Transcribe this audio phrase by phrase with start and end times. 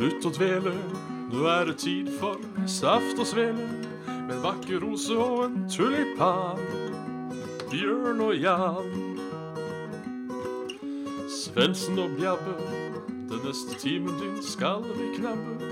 [0.00, 0.70] Slutt å dvele,
[1.28, 3.66] nå er det tid for saft og svele.
[4.08, 6.62] Med en vakker rose og en tulipan.
[7.68, 8.88] Bjørn og Jan.
[11.28, 12.56] Svendsen og Bjabbe,
[13.28, 15.68] den neste timen din skal vi knabbe.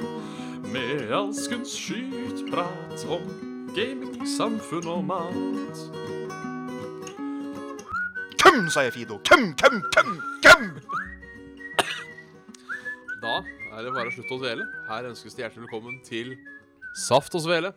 [0.77, 3.25] Med alskens skytprat om
[3.73, 5.85] gaming, samfunn og mat.
[8.45, 9.23] Køm, sa jeg, Fido.
[9.25, 10.75] Køm, køm, køm, køm!
[13.79, 14.65] Er det bare å slutte å dvele.
[14.89, 16.33] Her ønskes det hjertelig velkommen til
[16.99, 17.69] Saft og Svele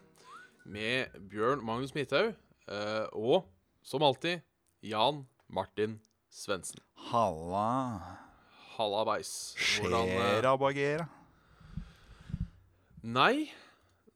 [0.65, 3.45] med Bjørn Magnus Midthaug eh, og
[3.85, 4.41] som alltid
[4.81, 5.99] Jan Martin
[6.33, 6.81] Svendsen.
[7.11, 7.67] Halla.
[8.79, 9.05] Halla.
[9.05, 11.05] Hvordan, eh, Skjera bagera.
[13.05, 13.51] Nei,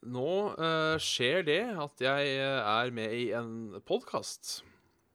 [0.09, 4.63] nå uh, skjer det at jeg er med i en podkast.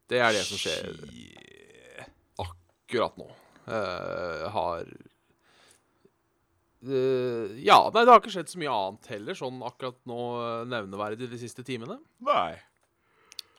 [0.06, 0.95] Det er det som skjer
[2.47, 3.33] akkurat nå.
[3.67, 4.86] Uh, har
[6.86, 10.64] eh, Ja, nei, det har ikke skjedd så mye annet heller, sånn akkurat nå eh,
[10.70, 11.98] nevneverdig de siste timene.
[12.27, 12.55] Nei.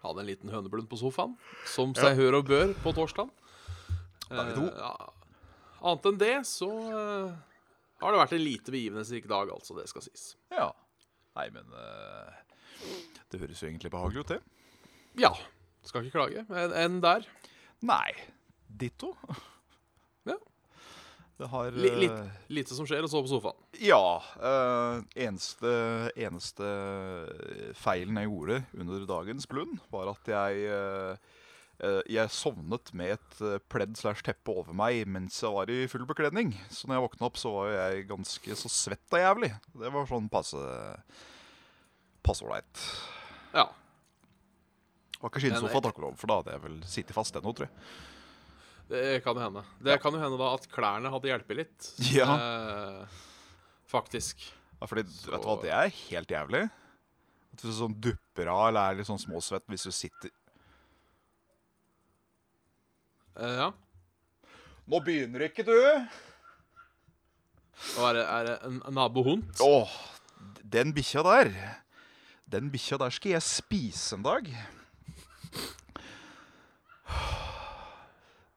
[0.01, 1.35] Hadde en liten høneblund på sofaen,
[1.69, 3.29] som seg hør og bør på torsdag.
[4.31, 4.93] Uh, ja.
[5.83, 7.33] Annet enn det så uh,
[8.01, 9.75] har det vært en lite begivenhetsrik dag, altså.
[9.77, 10.31] Det skal sies.
[10.53, 10.71] Ja.
[11.37, 11.67] Nei, men
[13.29, 14.41] Det høres jo egentlig behagelig ut, det.
[15.21, 15.35] Ja.
[15.85, 16.47] Skal ikke klage.
[16.49, 17.27] Enn en der.
[17.85, 18.09] Nei.
[18.81, 19.13] Ditto.
[21.41, 23.57] Det har L litt, eh, lite som skjer, og så på sofaen.
[23.81, 24.21] Ja.
[24.37, 25.71] eh, eneste,
[26.13, 26.67] eneste
[27.81, 31.31] feilen jeg gjorde under dagens blund, var at jeg eh,
[32.13, 33.39] jeg sovnet med et
[33.73, 36.53] pledd slash teppe over meg mens jeg var i full bekledning.
[36.69, 39.49] Så når jeg våkna opp, så var jeg ganske så svett og jævlig.
[39.81, 40.61] Det var sånn passe
[42.21, 42.85] passe ålreit.
[43.55, 43.65] Ja.
[45.09, 47.53] Det var ikke skinnsofa, takk og lov, for da hadde jeg vel sittet fast ennå,
[47.57, 47.73] tror jeg.
[48.91, 49.61] Det kan jo hende.
[49.79, 51.91] Det kan jo hende da at klærne hadde hjulpet litt.
[52.11, 52.27] Ja.
[52.35, 53.21] Eh,
[53.87, 54.43] faktisk.
[54.81, 56.65] Ja, fordi, vet du hva, det er helt jævlig.
[57.53, 60.31] At du sånn dupper av eller er litt sånn småsvett hvis du sitter
[63.39, 63.69] Eh, ja.
[64.91, 65.71] Nå begynner ikke du!
[67.95, 69.47] Og er det, er det en nabohund?
[69.63, 69.93] Åh,
[70.75, 71.49] den bikkja der
[72.51, 74.51] Den bikkja der skal jeg spise en dag.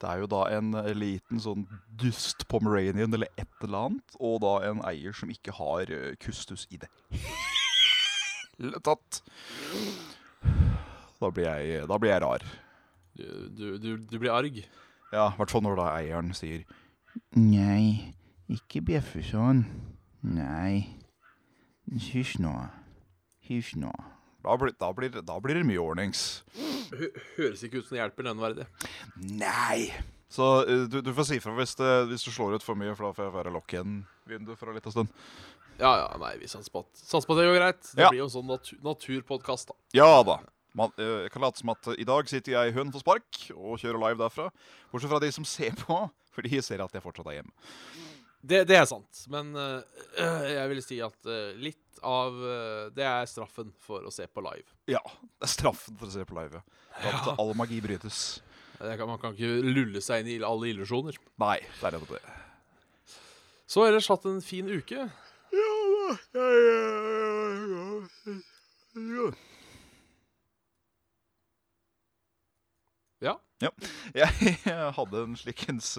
[0.05, 1.63] Det er jo da en liten sånn
[1.97, 6.67] dust pomeranian eller et eller annet, og da en eier som ikke har eh, kustus
[6.69, 6.91] i det
[8.59, 9.23] hele tatt.
[11.23, 12.45] Da blir jeg, da blir jeg rar.
[13.17, 14.61] Du, du, du, du blir arg.
[15.15, 16.65] Ja, i hvert fall når da eieren sier
[17.39, 18.13] Nei,
[18.51, 19.63] ikke bjeffe sånn.
[20.27, 20.99] Nei.
[21.89, 22.53] Hysj nå.
[23.47, 23.93] Hysj nå.
[24.45, 26.43] Da blir, da, blir, da blir det mye ordnings.
[27.39, 28.67] Høres ikke ut som det hjelper nevneverdig.
[29.41, 29.89] Nei!
[30.35, 31.73] Så eh, du, du får si fra hvis,
[32.11, 34.71] hvis du slår ut for mye, for da får jeg være lokke igjen vinduet for
[34.73, 35.13] en liten stund.
[35.79, 37.81] Ja, ja, nei, vi satser på at, det går greit.
[37.95, 38.11] Det Ja.
[38.13, 39.79] blir jo en sånn natu naturpodkast, da.
[39.97, 40.39] Ja da.
[40.75, 43.03] Man, eh, jeg kan late som at eh, i dag sitter jeg i Høen for
[43.03, 44.49] spark og kjører live derfra.
[44.91, 45.99] Bortsett fra de som ser på,
[46.35, 47.55] for de ser at jeg fortsatt er hjemme.
[48.45, 49.25] Det, det er sant.
[49.33, 49.81] Men øh,
[50.53, 54.43] jeg vil si at øh, litt av øh, Det er straffen for å se på
[54.45, 54.67] live.
[54.91, 55.01] Ja,
[55.39, 56.61] det er straffen for å se på live.
[57.01, 57.15] ja.
[57.15, 58.43] At all magi brytes.
[58.75, 61.17] Det kan, man kan ikke lulle seg inn i alle illusjoner.
[61.41, 62.25] Nei, det er nettopp det.
[63.71, 65.09] Så ellers hatt en fin uke.
[65.55, 65.73] Ja.
[73.25, 73.71] Ja.
[74.21, 75.95] Jeg hadde en slikens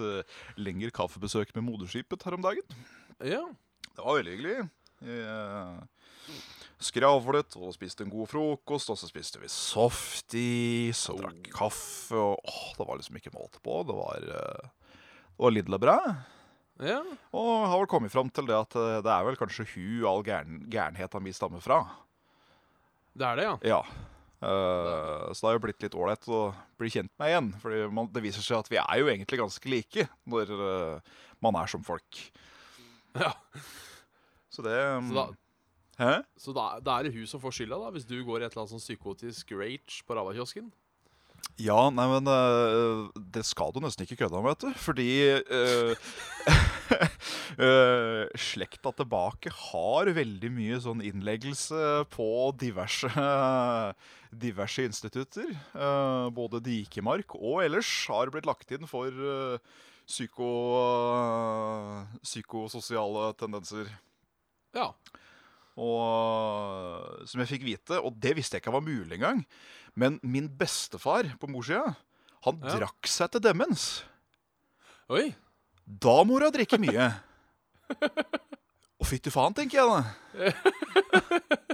[0.60, 2.76] lengre kaffebesøk med moderskipet her om dagen.
[3.18, 3.42] Ja.
[3.90, 4.58] Det var veldig hyggelig.
[5.06, 5.86] Jeg
[6.82, 12.16] skravlet og spiste en god frokost, og så spiste vi softis og drakk kaffe.
[12.16, 13.80] Og åh, det var liksom ikke måte på.
[13.88, 14.90] Det var, uh,
[15.30, 15.98] det var lidla bra.
[16.84, 17.00] ja.
[17.32, 20.26] Og har vel kommet fram til det at uh, det er vel kanskje hun all
[20.26, 21.82] gæren, gærenheta mi stammer fra.
[23.16, 23.56] Det er det, ja.
[23.64, 23.82] Ja.
[24.36, 26.42] Eh, så det har jo blitt litt ålreit å
[26.80, 27.50] bli kjent med igjen.
[27.62, 31.58] Fordi man, det viser seg at vi er jo egentlig ganske like når uh, man
[31.60, 32.22] er som folk.
[33.24, 33.32] ja.
[34.52, 35.26] Så det um, Så da,
[35.96, 36.14] Hæ?
[36.36, 38.52] så da, da er det hun som får skylda, da, hvis du går i et
[38.52, 40.68] eller annet sånn psykotisk rage på Rava-kiosken.
[41.56, 44.80] Ja, nei, men uh, det skal du nesten ikke kødde med, vet du.
[44.82, 45.08] Fordi
[45.48, 45.94] uh,
[47.56, 52.28] uh, slekta tilbake har veldig mye sånn innleggelse på
[52.60, 53.08] diverse,
[54.36, 55.48] diverse institutter.
[56.36, 59.08] Både Dikemark og ellers har blitt lagt inn for
[60.06, 60.50] psyko,
[62.20, 63.88] psykososiale tendenser.
[64.76, 64.90] Ja.
[65.76, 69.42] Og, som jeg fikk vite, og det visste jeg ikke var mulig engang.
[69.96, 71.94] Men min bestefar på morssida,
[72.44, 72.74] han Ja.
[72.76, 74.04] drakk seg til demens.
[75.08, 75.34] Oi.
[75.86, 77.08] Da må du ha drikke mye.
[77.96, 80.02] Å, fytti faen, tenker jeg da.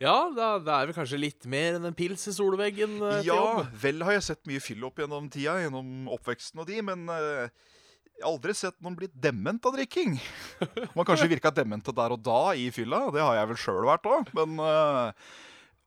[0.00, 3.34] Ja, da, det er vel kanskje litt mer enn en pils i solveggen uh, Ja,
[3.34, 3.70] jobb.
[3.82, 7.48] vel har jeg sett mye fyll opp gjennom tida, gjennom oppveksten og de, men uh,
[7.48, 10.18] jeg har aldri sett noen bli dement av drikking.
[10.96, 14.06] Man kanskje virka demente der og da i fylla, det har jeg vel sjøl vært
[14.12, 15.32] òg, men eh,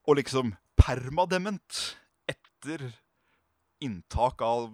[0.08, 1.80] Og liksom permadement
[2.30, 2.90] etter
[3.84, 4.70] inntak av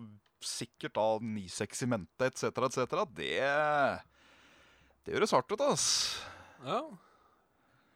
[0.46, 3.34] sikkert av 9-6 i mente etc., etc., det
[5.06, 5.86] Det høres hardt ut, ass.
[6.64, 6.80] Ja,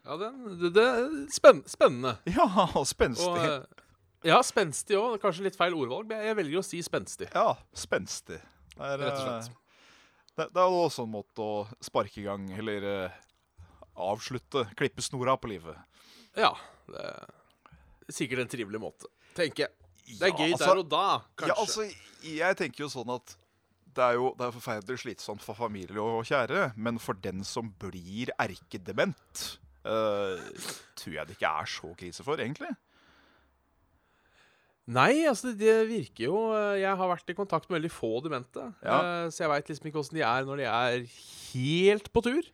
[0.03, 2.17] ja den, det, det er spenn, spennende.
[2.27, 3.27] Ja, Og, spenstig.
[3.29, 3.83] Og,
[4.27, 5.17] ja, spenstig òg.
[5.23, 7.29] Kanskje litt feil ordvalg, men jeg velger å si spenstig.
[7.35, 8.39] Ja, spenstig.
[8.73, 9.49] Det er, Rett og slett.
[9.53, 9.59] eh,
[10.33, 13.17] Det, det er også en måte å sparke i gang, eller eh,
[14.01, 15.77] avslutte, klippe snora på livet.
[16.39, 16.55] Ja,
[16.91, 19.07] det er sikkert en trivelig måte,
[19.37, 19.71] tenker jeg.
[20.19, 21.05] Det er Ja, gøy altså- der og da,
[21.37, 21.47] kanskje.
[21.47, 23.35] Ja, altså, jeg tenker jo sånn at
[23.93, 27.69] det er jo det er forferdelig slitsomt for familie og kjære, men for den som
[27.79, 30.39] blir erkedement, uh,
[30.95, 32.75] tror jeg det ikke er så krise for, egentlig.
[34.85, 38.65] Nei, altså det virker jo eh, Jeg har vært i kontakt med veldig få demente.
[38.83, 38.97] Ja.
[38.99, 41.05] Uh, Så jeg veit liksom ikke åssen de er når de er
[41.53, 42.49] helt på tur.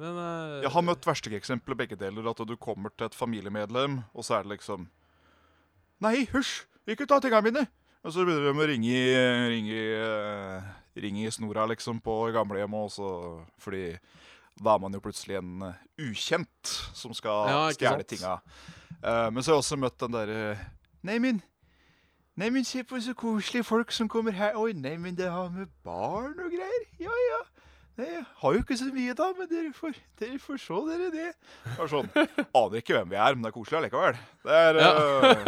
[0.00, 2.26] Men uh, Jeg har møtt versteeksempelet begge deler.
[2.30, 4.88] At du kommer til et familiemedlem, og så er det liksom
[6.02, 6.64] Nei, hysj!
[6.90, 7.66] Ikke ta tingene mine!
[8.04, 8.96] Og så begynner de å ringe
[9.48, 10.66] ringe, eh,
[11.00, 13.08] ringe i snora liksom på gamlehjemmet, og så
[13.62, 13.94] Fordi
[14.60, 15.80] da er man jo plutselig en eh,
[16.10, 18.36] ukjent som skal Ja, stjele tinga.
[19.00, 20.42] Uh, men så har jeg også møtt den derre
[21.04, 21.42] Nei, neimen,
[22.36, 24.56] Nei, se på så koselige folk som kommer her.
[24.58, 26.86] Oi, neimen, det har med barn og greier.
[26.98, 27.40] Ja, ja.
[27.94, 31.10] Nei, jeg har jo ikke så mye da, men dere får, dere får se dere
[31.14, 31.28] det.
[31.76, 32.08] Bare sånn.
[32.58, 34.18] Aner ikke hvem vi er, men det er koselig allikevel.
[34.42, 35.44] Det er, øh,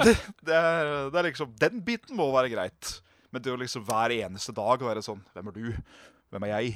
[0.00, 2.94] det, det, er, det er liksom Den biten må være greit.
[3.30, 5.68] Men det å liksom hver eneste dag være sånn Hvem er du?
[6.32, 6.72] Hvem er jeg?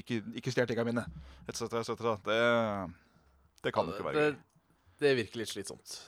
[0.00, 1.04] Ikke, ikke stjel tingene mine.
[1.46, 2.08] etc., etc.
[2.26, 2.40] Det,
[3.66, 4.76] det kan jo ikke være det, gøy.
[5.04, 5.98] det virker litt slitsomt.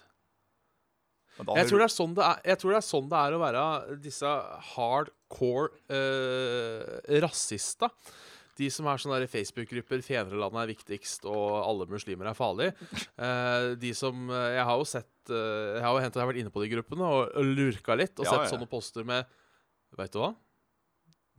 [1.38, 3.43] Jeg tror, det er sånn det er, jeg tror det er sånn det er å
[3.43, 3.67] være
[4.02, 4.32] disse
[4.73, 7.93] hardcore uh, rasister.
[8.58, 12.73] De som er sånne Facebook-grupper 'Fedrelandet er viktigst' og 'alle muslimer er farlig'.
[13.14, 16.32] Uh, de som eh, Jeg har jo sett uh, Jeg har jo hentet, jeg har
[16.32, 18.50] vært inne på de gruppene og, og lurka litt og Ja, sett ja.
[18.56, 19.31] sånne poster med
[19.99, 20.32] Vet du hva?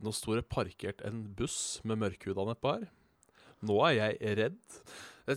[0.00, 2.88] Nå står det parkert en buss med mørkhuda nedpå her.
[3.68, 4.60] Nå er jeg redd.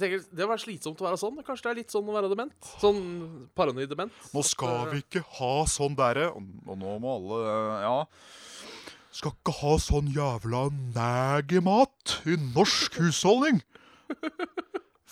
[0.01, 1.41] Tenker, Det var slitsomt å være sånn.
[1.45, 2.55] Kanskje det er litt sånn å være dement?
[2.81, 3.03] Sånn
[3.57, 4.15] paranoid dement.
[4.33, 7.99] Nå skal eh, vi ikke ha sånn derre og, og nå må alle eh, Ja.
[9.13, 13.59] Skal ikke ha sånn jævla nægemat i norsk husholdning.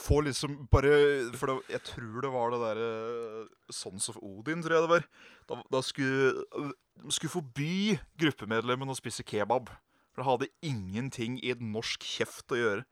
[0.02, 0.96] Få liksom bare
[1.38, 5.06] For det, jeg tror det var det derre Sons of Odin, tror jeg det var.
[5.52, 6.72] Da, da skulle
[7.10, 9.70] skulle forby gruppemedlemmene å spise kebab.
[10.12, 12.84] For det hadde ingenting i et norsk kjeft å gjøre.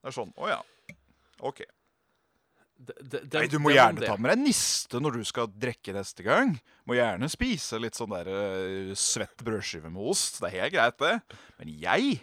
[0.00, 0.58] Det er sånn Å ja.
[1.44, 1.62] OK.
[2.80, 5.92] De, de, de, Nei, Du må gjerne ta med deg niste når du skal drikke
[5.92, 6.54] neste gang.
[6.88, 10.38] Må gjerne spise litt sånn der uh, svett brødskive med ost.
[10.40, 11.40] Det er helt greit, det.
[11.60, 12.14] Men jeg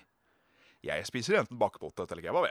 [0.88, 2.50] Jeg spiser enten bakepotet eller kebab.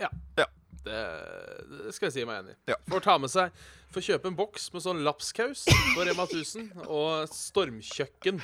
[0.00, 0.44] Ja Det,
[0.84, 2.58] det skal jeg si meg enig i.
[2.72, 2.76] Ja.
[2.90, 3.54] Får ta med seg
[3.94, 8.40] Får kjøpe en boks med sånn lapskaus på Rema 1000 og stormkjøkken.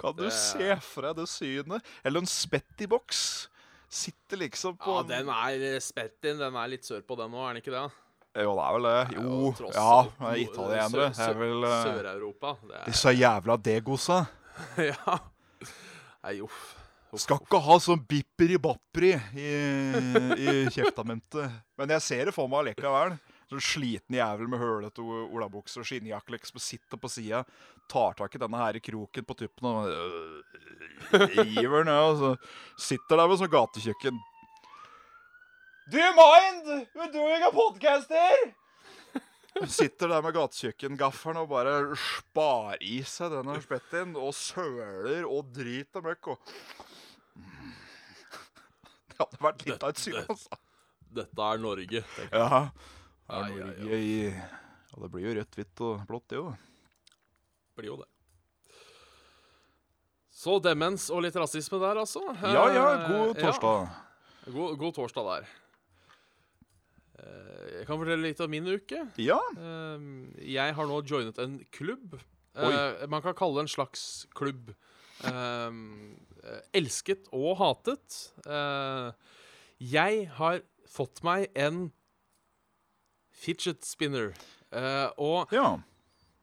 [0.00, 1.84] Kan du Det- se for deg det synet?
[2.02, 2.88] Eller en spettiboks.
[2.88, 3.48] boks.
[3.88, 6.38] Sitter liksom på Ja, den er spett inn.
[6.40, 7.86] Den er litt sør på den nå, er den ikke det?
[8.38, 8.96] Jo, det er vel det.
[8.98, 9.94] Er Jo, tross ja.
[10.28, 11.06] er Italienere.
[11.08, 12.56] Er eh, Sør-Europa.
[12.68, 14.24] Det er Disse jævla degosa.
[14.90, 15.18] Ja.
[16.26, 16.74] Nei, uff.
[17.16, 19.52] Skal ikke ha sånn bipperi-bapperi i,
[20.36, 21.54] i kjeftamentet.
[21.78, 23.14] Men jeg ser det for meg allikevel.
[23.48, 27.44] Sånn sliten jævel med hølete olabukse og skinnjakke liksom sitter på sida,
[27.88, 30.42] tar tak i denne her i kroken på tuppen og øh,
[31.38, 32.32] river ned, og så
[32.90, 34.20] sitter der med sånn gatekjøkken.
[35.88, 38.52] Do you mind we're doing a podcast here?
[39.64, 46.04] Sitter der med gatekjøkkengaffelen og bare spar i seg denne spetten og søler og driter
[46.04, 46.52] møkk og
[49.08, 50.60] Det hadde vært litt av et syn, altså.
[51.16, 52.04] Dette er Norge.
[52.28, 52.60] Ja.
[53.28, 53.98] Ai, ai, Norge
[54.32, 56.46] Ja, det blir jo rødt, hvitt og blått, det jo.
[57.76, 58.08] Blir jo det.
[60.38, 62.22] Så demens og litt rasisme der, altså.
[62.40, 63.42] Ja ja, god god ja.
[63.42, 63.96] torsdag.
[64.54, 65.48] God, god torsdag der.
[67.18, 69.02] Eh, Jeg kan fortelle litt om min uke.
[69.20, 69.38] Ja.
[69.58, 70.08] Eh,
[70.54, 72.16] Jeg har nå joinet en klubb.
[72.58, 72.70] Oi.
[72.72, 74.06] Eh, Man kan kalle det en slags
[74.38, 74.72] klubb.
[75.26, 78.22] Eh, eh, Elsket og hatet.
[78.46, 79.12] Eh,
[79.82, 81.90] Jeg har fått meg en
[83.38, 84.32] fidget spinner.
[84.74, 85.78] Uh, Og Ja.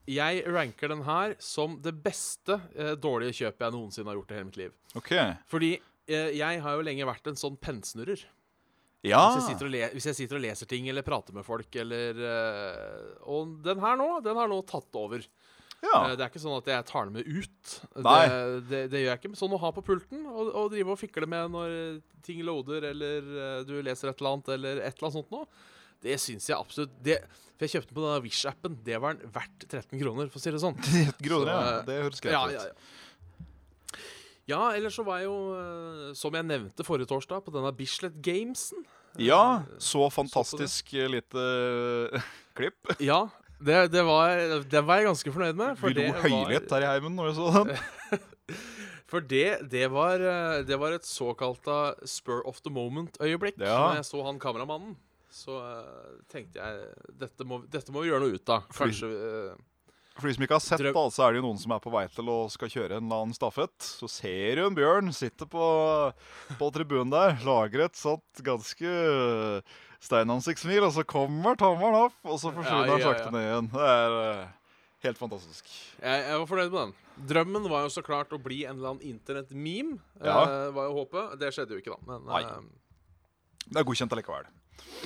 [0.08, 4.38] jeg ranker den her som det beste uh, dårlige kjøpet jeg noensinne har gjort i
[4.40, 4.72] hele mitt liv.
[4.98, 5.12] OK.
[5.52, 8.24] Fordi uh, jeg har jo lenge vært en sånn pennsnurrer.
[9.06, 9.36] Ja.
[9.38, 12.18] Hvis, jeg hvis jeg sitter og leser ting eller prater med folk eller
[13.30, 15.22] Og den her nå, den har nå tatt over.
[15.86, 16.00] ja.
[16.16, 17.75] Det er ikke sånn at jeg tar den med ut.
[17.94, 18.16] Det,
[18.72, 19.30] det, det gjør jeg ikke.
[19.36, 21.75] Men sånn å ha på pulten og, og drive og fikle med når
[22.25, 23.30] ting loader, eller
[23.70, 25.46] du leser et eller annet, eller et eller annet sånt noe,
[26.05, 27.19] det syns jeg absolutt det,
[27.55, 28.77] For jeg kjøpte den på denne Wish-appen.
[28.85, 30.77] Det var den verdt 13 kroner, for å si det sånn.
[31.25, 31.79] Grodere, Så, ja.
[31.79, 32.55] eh, Det høres greit ut.
[32.55, 34.01] ja, ja.
[34.51, 38.19] ja, ellers så var jeg jo, eh, som jeg nevnte forrige torsdag, på denne Bislett
[38.25, 38.83] Gamesen.
[39.17, 41.45] Ja, så Så fantastisk så lite
[42.13, 42.91] eh, klipp.
[43.09, 43.24] Ja,
[43.63, 44.35] det, det, var,
[44.67, 45.77] det var jeg ganske fornøyd med.
[45.79, 48.59] For Vi lo høylytt her i heimen når jeg så den.
[49.07, 51.63] For det, det, var, eh, det var et såkalt
[52.09, 53.55] spur of the moment-øyeblikk.
[53.62, 53.77] Ja.
[53.88, 54.97] Når jeg så han kameramannen,
[55.36, 58.68] så eh, tenkte jeg dette må, dette må vi gjøre noe ut av.
[58.75, 59.63] Kanskje eh,
[60.15, 61.92] For de som ikke har sett, det, så er det jo noen som er på
[61.94, 63.75] vei til å skal kjøre en eller annen stafett.
[63.84, 65.65] Så ser du en bjørn sitte på,
[66.60, 68.96] på tribunen der, lager et sånt ganske
[70.06, 73.70] steinansiktssmil, og så kommer tommelen opp, og så forsvinner Ja, ja, ja, sakte ned igjen.
[73.74, 74.77] Det er uh,
[75.08, 75.72] helt fantastisk.
[76.00, 76.96] jeg, jeg var fornøyd med den.
[77.32, 80.00] Drømmen var jo så klart å bli en eller annen internett-meme.
[80.20, 80.42] Ja.
[80.44, 81.38] uh, var jo håpet.
[81.42, 82.12] Det skjedde jo ikke, da.
[82.12, 84.50] Men eh, Det er godkjent allikevel.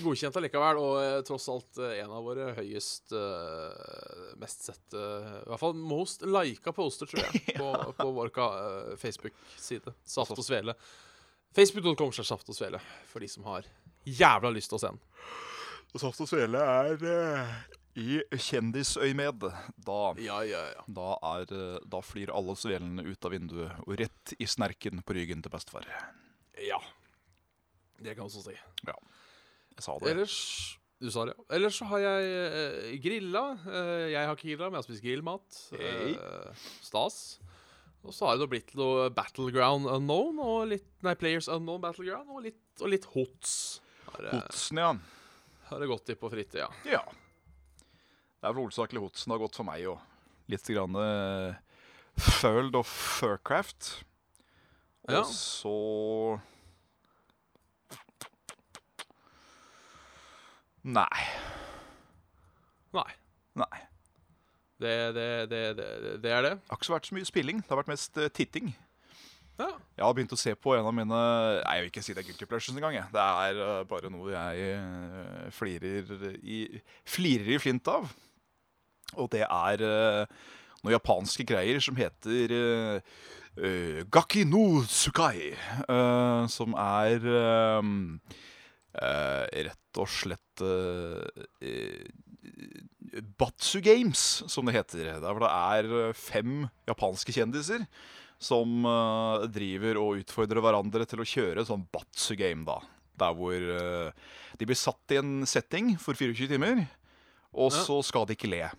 [0.04, 0.80] Godkjent allikevel.
[0.82, 5.78] Og eh, tross alt eh, en av våre høyest eh, mest sette I hvert fall
[5.78, 9.96] most lika poster, tror jeg, på, på vår eh, Facebook-side.
[10.08, 10.76] Saft og Svele.
[11.56, 13.66] Facebook.com slags Saft og Svele, for de som har
[14.06, 15.02] jævla lyst til å se den.
[15.98, 17.56] Saft og Svele er eh,
[18.00, 19.48] i kjendisøyemed.
[19.88, 20.86] Da, Ja, ja, ja.
[20.86, 21.56] da, er,
[21.90, 25.90] da flyr alle svelene ut av vinduet og rett i snerken på ryggen til bestefar.
[26.62, 26.78] Ja.
[28.00, 28.56] Det kan jeg også si.
[29.80, 30.12] Jeg sa det.
[30.12, 30.36] Ellers
[31.00, 31.34] Du sa det.
[31.56, 33.44] Ellers så har jeg eh, grilla.
[33.64, 35.60] Eh, jeg har ikke grilla, men jeg har spist grillmat.
[35.80, 36.16] Hey.
[36.20, 37.20] Eh, stas.
[38.04, 42.44] Og så har det blitt noe Battleground Unknown og litt Nei, Players Unknown Battleground og
[42.46, 43.54] litt, og litt Hots.
[44.10, 44.92] Har, det- Hotsen, ja.
[45.70, 46.68] har det gått i på fritida.
[46.88, 47.02] Ja.
[48.40, 50.00] Det er vel hovedsakelig Hotsen det har gått for meg òg.
[50.50, 51.56] Litt grann uh,
[52.40, 52.88] Furled of
[53.20, 53.92] Furcraft.
[55.08, 55.24] Og Ja.
[55.28, 55.74] så
[60.84, 61.24] Nei.
[62.96, 63.10] Nei.
[63.60, 63.80] Nei.
[64.80, 66.54] Det, det, det, det, er det.
[66.56, 67.58] Det har ikke så vært så mye spilling.
[67.60, 68.72] Det har vært mest eh, titting.
[69.60, 69.74] Ja.
[69.98, 72.22] Jeg har begynt å se på en av mine Nei, jeg vil ikke si det
[72.24, 72.96] er guilty pleasures engang.
[72.96, 73.10] jeg.
[73.12, 76.62] Det er eh, bare noe jeg eh, flirer i,
[77.04, 78.08] flirer i flint av.
[79.20, 79.84] Og det er
[80.80, 82.54] noen japanske greier som heter
[83.60, 85.52] uh, Gaki no Tsukai.
[85.90, 87.82] eh, som er eh,
[88.94, 91.26] eh, rett og slett uh,
[91.64, 95.12] uh, Batsu Games, som det heter.
[95.22, 97.86] Der det er fem japanske kjendiser
[98.40, 98.86] som
[99.52, 102.78] driver og utfordrer hverandre til å kjøre sånn Batsu-game, da.
[103.20, 106.86] Der hvor de blir satt i en setting for 24 timer,
[107.52, 108.70] og så skal de ikke le.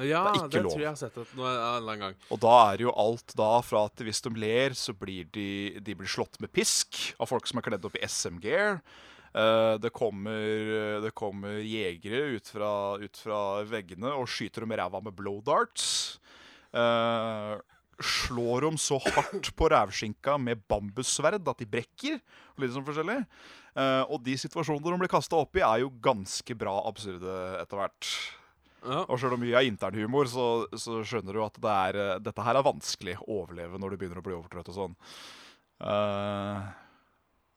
[0.00, 2.14] Ja, Det det, tror jeg har sett et, en lang gang.
[2.32, 5.78] Og da er det jo alt da fra at hvis de ler, så blir de,
[5.84, 8.80] de blir slått med pisk av folk som er kledd opp i SM-gear.
[9.32, 14.80] Eh, det, kommer, det kommer jegere ut fra, ut fra veggene og skyter dem i
[14.80, 16.18] ræva med blow darts.
[16.72, 17.60] Uh,
[18.00, 22.20] slår dem så hardt på rævskinka med bambussverd at de brekker.
[22.60, 23.18] Litt sånn forskjellig.
[23.72, 27.80] Uh, og de situasjonene de blir kasta opp i, er jo ganske bra absurde etter
[27.80, 28.08] hvert.
[28.82, 29.04] Ja.
[29.06, 32.42] Og selv om mye er internhumor, så, så skjønner du at det er, eh, dette
[32.42, 34.96] her er vanskelig å overleve når du begynner å bli overtrøtt og sånn.
[35.86, 36.64] Eh,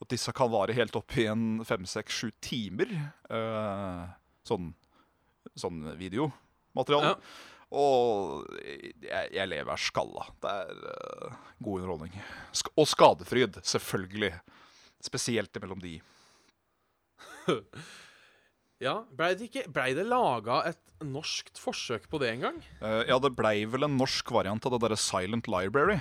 [0.01, 2.89] og disse kan vare helt opp i en fem, seks, sju timer.
[3.31, 4.05] Uh,
[4.47, 4.73] sånn,
[5.57, 7.13] sånn videomateriale.
[7.15, 7.51] Ja.
[7.75, 10.27] Og jeg, jeg lever skalla.
[10.43, 12.19] Det er uh, god underholdning.
[12.55, 14.33] Sk og skadefryd, selvfølgelig.
[15.05, 15.95] Spesielt mellom de.
[18.85, 18.99] ja.
[19.15, 22.61] Blei det, ikke- blei det laga et norskt forsøk på det en gang?
[22.81, 25.99] Uh, ja, det blei vel en norsk variant av det derre Silent Library.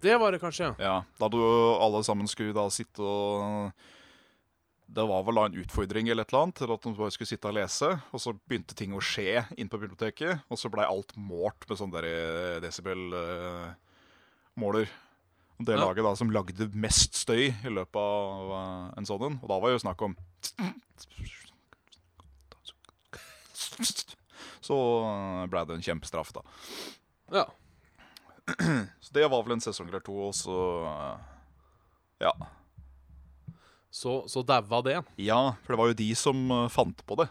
[0.00, 0.74] Det var det kanskje, ja.
[0.78, 3.72] Ja, Da du alle sammen skulle da sitte og
[4.88, 7.28] Det var vel da en utfordring eller et eller annet til at de bare skulle
[7.28, 7.90] sitte og lese.
[8.14, 11.76] Og så begynte ting å skje inn på biblioteket, og så blei alt målt med
[11.78, 11.92] sånn
[12.64, 14.88] desibel-måler.
[15.60, 15.82] Det Ja.
[15.84, 19.38] laget da som lagde mest støy i løpet av eh, en sånn en.
[19.42, 20.14] Og da var det jo snakk om
[24.60, 24.76] Så
[25.50, 26.42] blei det en kjempestraff, da.
[27.32, 27.46] ja.
[29.04, 30.56] Så det var vel en sesong eller to, og så
[30.88, 31.18] eh,
[32.24, 32.32] Ja.
[33.90, 34.98] Så, så daua det.
[35.16, 37.28] Ja, for det var jo de som eh, fant på det.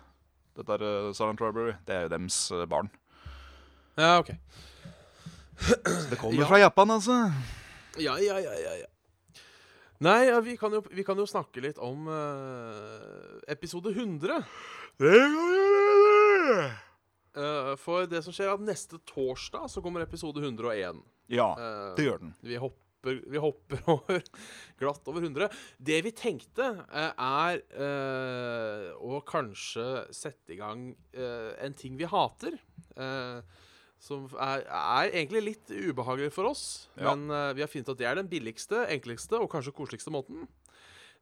[0.57, 1.75] Dette der uh, Silent Library.
[1.85, 2.89] Det er jo dems eh, barn.
[3.97, 4.31] Ja, ok.
[5.61, 6.47] Så det kommer Ja.
[6.49, 7.17] fra Japan, altså.
[8.01, 8.89] Ja, ja, ja, ja, ja.
[10.05, 14.43] Nei, ja, vi, kan jo, vi kan jo snakke litt om uh, episode 100.
[15.01, 16.67] Det kan vi gjøre.
[17.37, 21.03] Eh, for det som skjer er at neste torsdag så kommer episode 101.
[21.29, 22.33] Ja, Eh, det gjør den.
[22.41, 24.23] Vi hopper, vi hopper over,
[24.79, 25.49] glatt over 100.
[25.79, 32.09] Det vi tenkte, eh, er eh, å kanskje sette i gang eh, en ting vi
[32.09, 32.57] hater.
[32.97, 33.41] eh,
[33.99, 37.15] som er, er egentlig litt ubehagelig for oss, Ja.
[37.15, 40.43] men vi har funnet at det er den billigste, enkleste og kanskje koseligste måten.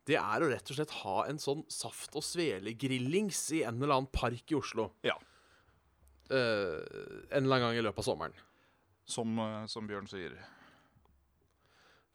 [0.05, 3.95] Det er å rett og slett ha en sånn saft- og svele-grillings i en eller
[3.95, 4.89] annen park i Oslo.
[5.07, 5.15] Ja.
[6.29, 6.79] Eh,
[7.29, 8.38] en eller annen gang i løpet av sommeren.
[9.05, 10.34] Som, eh, som Bjørn sier.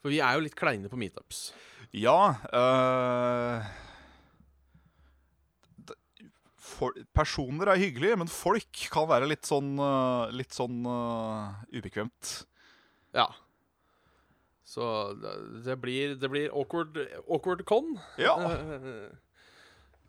[0.01, 1.51] For vi er jo litt kleine på meetups.
[1.95, 3.69] Ja eh,
[6.57, 9.75] for, Personer er hyggelige, men folk kan være litt sånn
[10.33, 12.31] Litt sånn uh, ubekvemt.
[13.17, 13.27] Ja.
[14.65, 14.85] Så
[15.19, 15.35] det,
[15.67, 16.95] det blir, det blir awkward,
[17.27, 17.97] awkward con.
[18.23, 18.37] Ja.
[18.39, 19.11] Uh,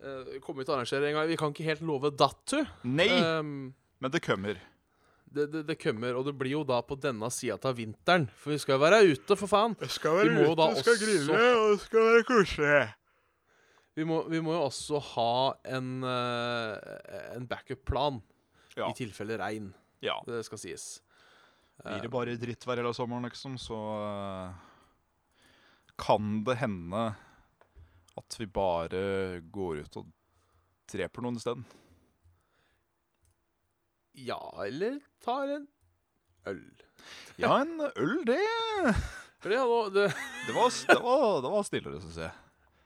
[0.06, 1.30] uh, kommer vi til å arrangere en gang.
[1.32, 2.60] Vi kan ikke helt love datu.
[2.86, 3.10] Nei,
[3.42, 4.60] Um, men det kommer.
[5.32, 8.26] det, det, det kommer, og det blir jo da på denne sida av vinteren.
[8.36, 9.78] For vi skal jo være ute, for faen.
[9.80, 10.96] Vi skal Vi ute, jo skal også
[11.38, 12.82] og det skal være koselig.
[13.96, 15.32] Vi må, vi må jo også ha
[15.78, 16.76] en, uh,
[17.36, 18.22] en backup-plan
[18.78, 18.88] Ja.
[18.88, 19.74] i tilfelle regn.
[20.02, 20.18] ja.
[20.26, 21.02] Det skal sies.
[21.82, 24.54] Blir det bare drittvær hele sommeren, liksom, så uh,
[26.00, 27.16] kan det hende
[28.18, 30.08] at vi bare går ut og
[30.92, 31.64] dreper noen isteden.
[34.14, 35.68] Ja, eller tar en
[36.50, 36.64] øl.
[37.40, 38.40] Ja, en øl, det
[39.42, 40.08] For det, nå- det,
[40.48, 42.32] Det var, det var, det var stillere, syns jeg.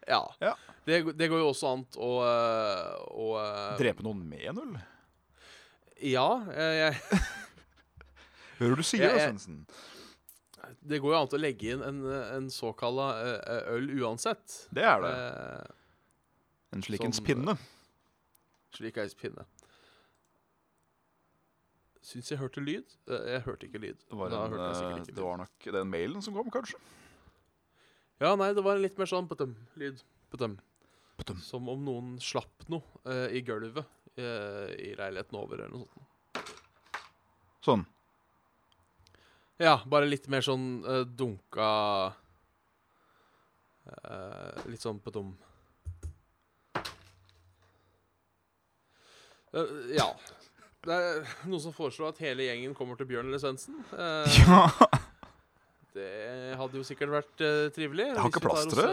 [0.08, 0.22] Ja.
[0.39, 0.53] Ja.
[0.86, 4.75] Det, det går jo også an å, øh, å øh, Drepe noen med en øl?
[6.05, 6.27] Ja.
[6.53, 7.22] eh, Jeg,
[8.59, 9.64] Hører du sier det, Svendsen?
[10.85, 11.98] det går jo an å legge inn en,
[12.38, 13.09] en såkalla
[13.74, 14.61] øl uansett.
[14.74, 15.11] Det er det.
[15.11, 15.74] Eh,
[16.77, 17.53] En slikens pinne.
[18.75, 19.44] Slikens pinne.
[22.05, 22.96] Syns jeg hørte lyd?
[23.09, 24.03] Eh, Jeg hørte ikke lyd.
[24.09, 26.77] Det var, en, sikkert eh, ikke det var nok den mailen som kom, kanskje.
[28.22, 30.03] Ja, nei, det var en litt mer sånn pøtum-lyd.
[30.31, 30.59] Pøtum.
[31.18, 31.39] putum.
[31.44, 33.83] Som om noen slapp noe uh, i gulvet
[34.20, 36.53] uh, i leiligheten over, eller noe sånt.
[37.65, 37.83] Sånn.
[39.59, 41.72] Ja, bare litt mer sånn uh, dunka
[44.65, 45.00] Litt sånn
[49.55, 50.15] Eh, Ja.
[50.86, 53.80] Det er noen som foreslår at hele gjengen kommer til Bjørn eller Svendsen.
[53.96, 54.68] Eh, Ja,
[55.96, 58.10] det hadde jo sikkert vært eh, trivelig.
[58.12, 58.92] jeg har ikke plass til det.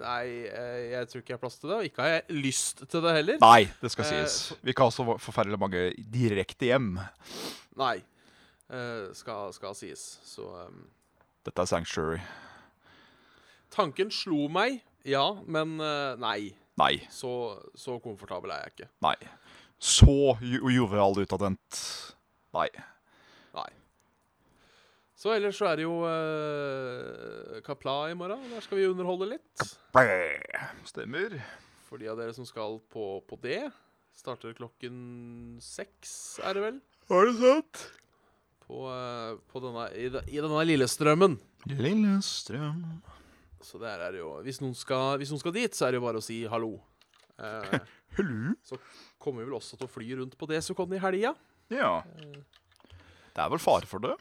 [0.00, 1.76] Nei, eh, jeg tror ikke jeg har plass til det.
[1.78, 3.38] Og ikke har jeg lyst til det heller.
[3.42, 4.36] Nei, det skal Eh, sies.
[4.64, 5.82] Vi ikke har så forferdelig mange
[6.18, 6.92] direkte hjem.
[7.80, 7.96] Nei.
[8.70, 10.04] eh, skal, skal sies.
[10.26, 10.82] Så um,
[11.46, 12.20] Dette er Sanctuary.
[13.70, 15.76] Tanken slo meg, ja, men
[16.20, 16.50] nei.
[16.80, 16.94] Nei.
[17.12, 17.30] Så,
[17.78, 18.88] så komfortabel er jeg ikke.
[19.06, 19.14] Nei.
[19.80, 21.78] Så jo jovial utadvendt.
[22.52, 22.68] Nei.
[23.56, 23.68] Nei.
[25.16, 28.42] Så ellers så er det jo uh, Kapla i morgen.
[28.52, 29.64] Der skal vi underholde litt.
[30.88, 31.38] Stemmer.
[31.88, 33.70] For de av dere som skal på, på det.
[34.20, 36.12] Starter klokken seks,
[36.44, 36.80] er det vel?
[37.08, 37.84] Er det sant?
[38.66, 41.38] På, uh, på denne, i, I denne Lillestrømmen.
[41.72, 42.84] Lillestrøm
[43.64, 46.00] Så der er det jo hvis noen, skal, hvis noen skal dit, så er det
[46.02, 46.76] jo bare å si hallo.
[48.18, 48.52] Hallo?
[48.68, 48.78] Hello?
[49.22, 51.34] Kommer vel også til å fly rundt på Desicon i helga.
[51.70, 52.00] Ja.
[53.30, 54.16] Det er vel fare for det.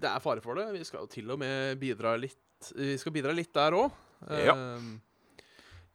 [0.00, 0.70] Det er fare for det.
[0.74, 3.94] Vi skal jo til og med bidra litt Vi skal bidra litt der òg.
[4.36, 4.54] Ja.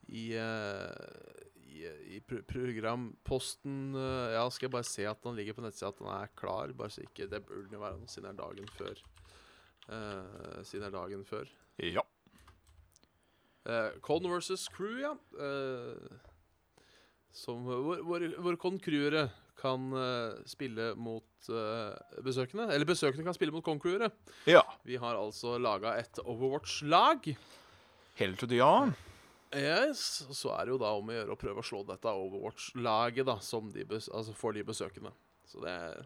[0.06, 1.36] I, eh,
[1.74, 1.84] i,
[2.16, 6.02] i pro programposten eh, Ja, skal jeg bare se at den ligger på nettsida, at
[6.02, 6.74] den er klar.
[6.78, 9.06] Bare så ikke Det burde jo være noe siden det er dagen før.
[9.86, 11.50] Uh, siden det er dagen før.
[11.86, 12.06] Ja.
[13.66, 15.14] Uh, Con versus Crew, ja.
[15.42, 16.18] Eh,
[17.36, 19.28] som, hvor, hvor, hvor konkruere
[19.60, 22.70] kan uh, spille mot uh, besøkende.
[22.74, 24.12] Eller besøkende kan spille mot konkruere.
[24.48, 24.64] Ja.
[24.88, 27.36] Vi har altså laga et Overwatch-lag.
[28.20, 28.74] Helt til ja.
[29.56, 32.12] Yes, og Så er det jo da om å gjøre å prøve å slå dette
[32.12, 35.14] Overwatch-laget da som de altså for de besøkende.
[35.48, 36.06] Så det er,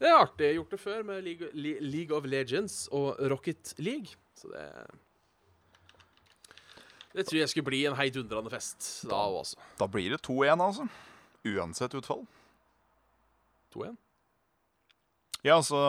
[0.00, 0.46] det er artig.
[0.46, 4.16] Jeg har gjort det før med League, League of Legends og Rocket League.
[4.36, 4.64] Så det
[7.12, 9.56] Det tror jeg skulle bli en heidundrende fest da også.
[9.80, 10.86] Da blir det 2-1, altså.
[11.50, 12.26] Uansett utfall.
[13.74, 13.96] 2-1.
[15.42, 15.80] Ja, altså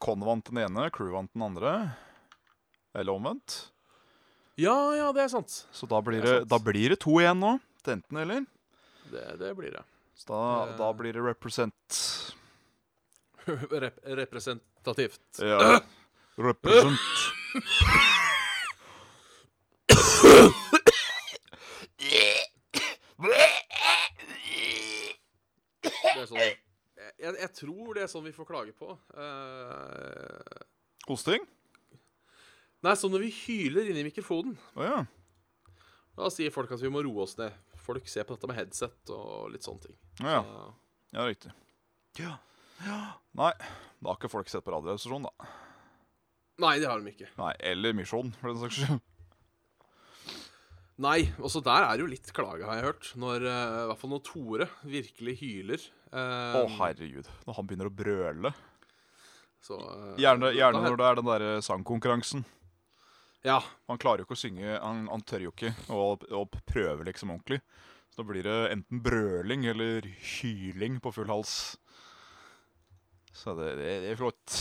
[0.00, 1.72] Con vant den ene, Crew vant den andre.
[2.94, 3.70] Eller omvendt.
[4.60, 5.66] Ja, ja, det er sant.
[5.74, 7.56] Så da blir Det det, da blir det 2-1 nå.
[7.84, 8.44] Til enten eller.
[9.10, 9.82] Det, det blir det.
[10.14, 10.76] Så da, Eh.
[10.78, 11.98] da blir det represent.
[13.46, 15.42] Rep representativt.
[15.42, 15.80] Ja.
[16.36, 17.00] Represent.
[26.14, 26.40] Det er sånn
[27.24, 28.94] jeg, jeg tror det er sånn vi får klage på.
[29.16, 30.64] Uh,
[31.08, 31.44] Hosting?
[32.84, 34.56] nei, sånn når vi hyler inn i mikrofonen.
[34.76, 34.98] Oh, ja.
[36.18, 37.54] Da sier folk at vi må roe oss ned.
[37.84, 39.96] Folk ser på dette med headset og litt sånne ting.
[40.20, 40.42] Oh, ja.
[40.44, 40.66] Så,
[41.14, 41.52] Ja, riktig.
[42.20, 42.34] Ja.
[42.84, 42.98] ja.
[43.40, 43.52] Nei,
[44.00, 45.50] da har ikke folk sett på Radioresepsjonen, da.
[46.64, 47.30] nei, det har de ikke.
[47.40, 49.00] Nei, Eller Misjon, for den saks skyld.
[51.02, 53.08] Nei, også der er det jo litt klage, har jeg hørt.
[53.18, 55.86] Når, uh, I hvert fall når Tore virkelig hyler.
[56.14, 56.20] Å,
[56.62, 57.30] eh, herregud.
[57.48, 58.52] Når han begynner å brøle.
[59.64, 62.44] så, uh, Gjerne, gjerne da- når det er den derre sangkonkurransen.
[63.44, 63.58] Ja.
[63.90, 67.34] Han klarer jo ikke å synge Han, han tør jo ikke å, å prøve liksom
[67.34, 67.60] ordentlig.
[68.14, 71.76] Så da blir det enten brøling eller hyling på full hals.
[73.34, 74.54] Så det, det, det er flott.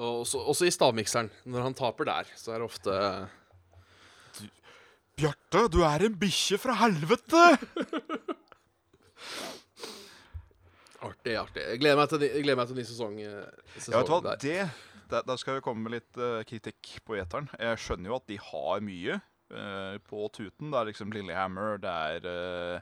[0.00, 1.28] Og også, også i stavmikseren.
[1.44, 2.94] Når han taper der, så er det ofte
[5.20, 7.40] Bjarte, du er en bikkje fra helvete!
[11.08, 11.34] artig.
[11.40, 11.64] artig.
[11.66, 13.14] Jeg gleder meg til, ny- jeg gleder meg til ny sesong.
[13.20, 13.26] eh,
[13.76, 14.36] sesong Ja, vet du hva, der.
[14.44, 14.60] det
[15.10, 17.48] Der, der skal vi komme med litt uh, kritikk på gjeteren.
[17.58, 20.70] Jeg skjønner jo at de har mye uh, på tuten.
[20.70, 22.78] Det er liksom Lillehammer, det er uh,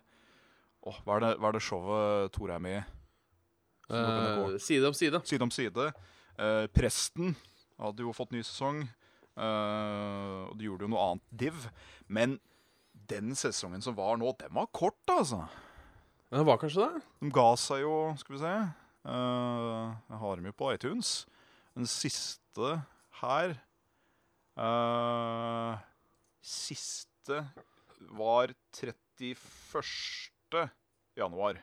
[0.85, 2.81] oh, hva, er det, hva er det showet Tore er med i?
[3.88, 5.16] Eh, side om side.
[5.24, 5.87] Side om side.
[6.77, 7.33] Presten
[7.81, 8.83] hadde jo fått ny sesong.
[9.38, 11.64] Eh, og de gjorde jo noe annet div.
[12.11, 12.37] Men
[13.09, 15.44] den sesongen som var nå, den var kort, altså.
[16.29, 17.03] Det var kanskje det?
[17.22, 18.51] De ga seg jo Skal vi se
[19.09, 21.12] uh, Jeg har dem jo på iTunes.
[21.72, 22.74] Den siste
[23.22, 23.55] her
[24.61, 25.81] uh,
[26.44, 27.40] Siste
[28.12, 29.40] var 31.
[31.18, 31.59] januar.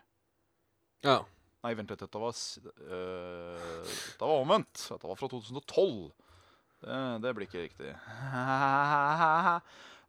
[1.05, 1.21] Ja.
[1.63, 2.01] Nei, vent litt.
[2.03, 4.83] Dette var, eh, dette var omvendt.
[4.91, 6.11] Dette var fra 2012.
[6.85, 7.91] Det, det blir ikke riktig.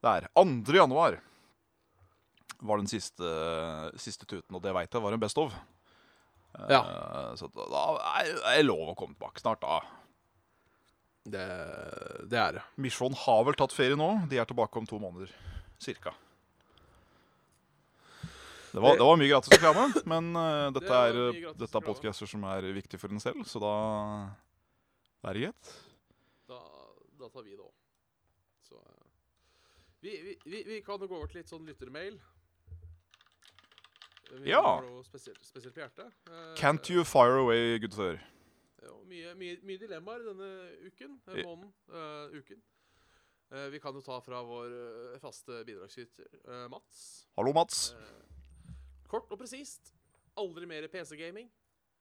[0.06, 0.26] Der.
[0.36, 0.74] 2.
[0.76, 1.16] januar
[2.58, 3.30] var den siste,
[4.00, 5.56] siste tuten, og det veit jeg var en Best of.
[6.56, 6.82] Eh, Ja.
[7.36, 7.84] Så da,
[8.20, 9.80] er det lov å komme tilbake snart, da.
[11.26, 11.46] Det,
[12.30, 12.62] det er det.
[12.78, 14.12] Misjon har vel tatt ferie nå.
[14.30, 15.32] De er tilbake om to måneder.
[15.82, 16.12] Cirka.
[18.76, 21.80] Det var, det var mye gratis reklame, men uh, Det dette det er, eh, dette
[21.80, 23.72] er podcaster som er viktig for en selv, så da
[25.24, 25.70] da er det greit.
[27.26, 27.74] Da, tar vi det òg.
[28.62, 29.06] Så eh,
[30.00, 32.20] vi, vi, vi, vi kan jo gå over til litt sånn lyttermail.
[34.30, 34.62] Vi Ja.
[35.06, 36.14] spesielt, spesielt på hjertet.
[36.30, 38.22] Eh, Can't you fire away, sir?
[39.06, 40.48] Mye, mye, mye dilemmaer denne
[40.86, 41.18] uken.
[41.26, 41.72] Måneden.
[41.90, 42.62] Uh, uken.
[43.50, 46.26] Uh, vi kan jo ta fra vår uh, faste bidragsyter,
[46.70, 47.26] Mats.
[47.38, 47.94] Hallo, Mats.
[49.10, 49.94] Kort og presist.
[50.38, 51.50] Aldri mer PC-gaming.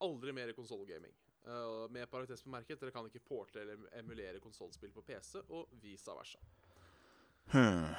[0.01, 1.13] Aldri mer konsollgaming.
[1.45, 6.15] Uh, med parentes bemerket, dere kan ikke porte eller emulere konsollspill på PC, og vice
[6.17, 6.39] versa.
[7.53, 7.91] Hmm.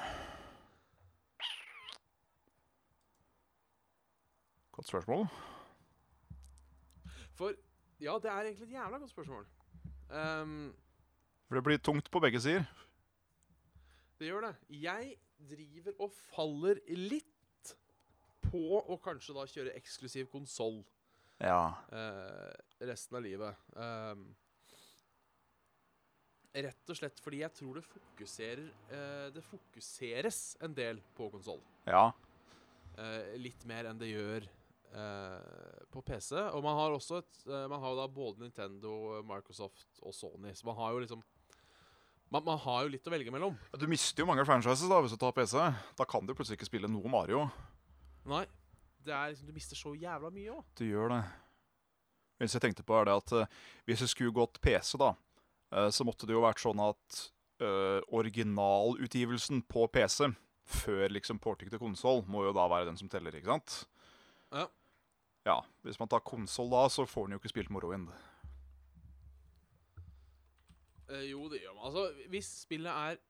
[4.75, 5.23] Godt spørsmål.
[7.39, 7.55] For
[7.99, 9.47] ja, det er egentlig et jævla godt spørsmål.
[10.09, 10.75] Um,
[11.47, 12.65] For det blir tungt på begge sider.
[14.19, 14.55] det gjør det.
[14.69, 15.15] Jeg
[15.49, 17.73] driver og faller litt
[18.51, 20.83] på å kanskje da kjøre eksklusiv konsoll
[21.43, 21.73] Ja.
[21.93, 22.53] eh,
[22.87, 23.55] resten av livet.
[23.77, 24.23] Ehm,
[26.57, 31.61] rett og slett fordi jeg tror det fokuserer eh, Det fokuseres en del på konsoll.
[31.85, 32.07] Ja.
[32.97, 36.33] Eh, litt mer enn det gjør eh, på PC.
[36.57, 40.65] Og man har også et eh, Man har da både Nintendo, Microsoft og Sony, så
[40.71, 41.21] man har jo liksom
[42.33, 43.53] man, man har jo litt å velge mellom.
[43.79, 45.61] Du mister jo mange franchises da hvis du tar PC.
[45.95, 47.45] Da kan du plutselig ikke spille noe Mario.
[48.27, 48.41] Nei.
[49.07, 50.65] Det er liksom, Du mister så jævla mye òg.
[50.75, 51.21] Du gjør det.
[52.41, 53.55] Hvis jeg tenkte på er det at uh,
[53.87, 55.13] Hvis det skulle gått PC, da,
[55.73, 57.21] uh, så måtte det jo vært sånn at
[57.63, 60.29] uh, originalutgivelsen på PC
[60.67, 63.77] før liksom porting til konsoll må jo da være den som teller, ikke sant?
[64.51, 64.65] Ja.
[65.47, 68.09] Ja, Hvis man tar konsoll da, så får den jo ikke spilt Morrowind.
[71.07, 71.85] Uh, jo, det gjør man.
[71.87, 73.23] Altså, hvis spillet er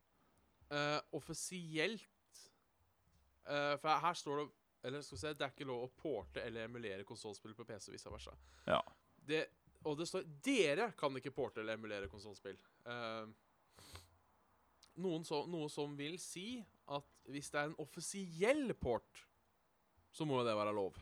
[1.15, 2.03] offisielt
[3.47, 4.47] For her står det
[4.87, 7.89] Eller skal vi se, det er ikke lov å porte eller emulere konsollspill på PC,
[7.91, 8.31] vice versa.
[8.69, 8.79] Ja.
[9.27, 9.41] Det,
[9.83, 12.55] og det står Dere kan ikke porte eller emulere konsollspill.
[12.87, 13.27] Uh,
[15.03, 16.61] noen så, noe som vil si
[16.95, 19.25] at hvis det er en offisiell port,
[20.15, 20.95] så må jo det være lov.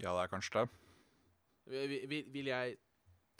[0.00, 0.66] Ja, det er kanskje det.
[1.70, 2.80] Vil, vil, vil jeg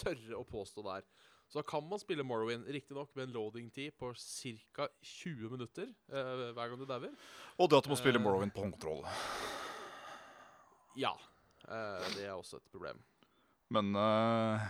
[0.00, 1.06] tørre å påstå der.
[1.50, 4.86] Så da kan man spille Morrowind, riktignok med en loading-tid på ca.
[5.02, 7.16] 20 minutter eh, hver gang du dauer.
[7.58, 8.22] Og det at du må spille Eh.
[8.22, 9.02] Morrowind på håndkontroll.
[10.94, 11.10] Ja.
[11.66, 13.02] Eh, det er også et problem.
[13.74, 14.68] Men eh,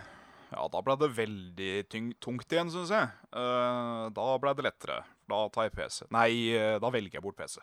[0.51, 1.71] ja, da ble det veldig
[2.17, 3.13] tungt igjen, syns jeg.
[3.29, 4.97] Uh, da ble det lettere.
[5.29, 6.01] Da tar jeg PC.
[6.11, 7.61] Nei, uh, da velger jeg bort PC.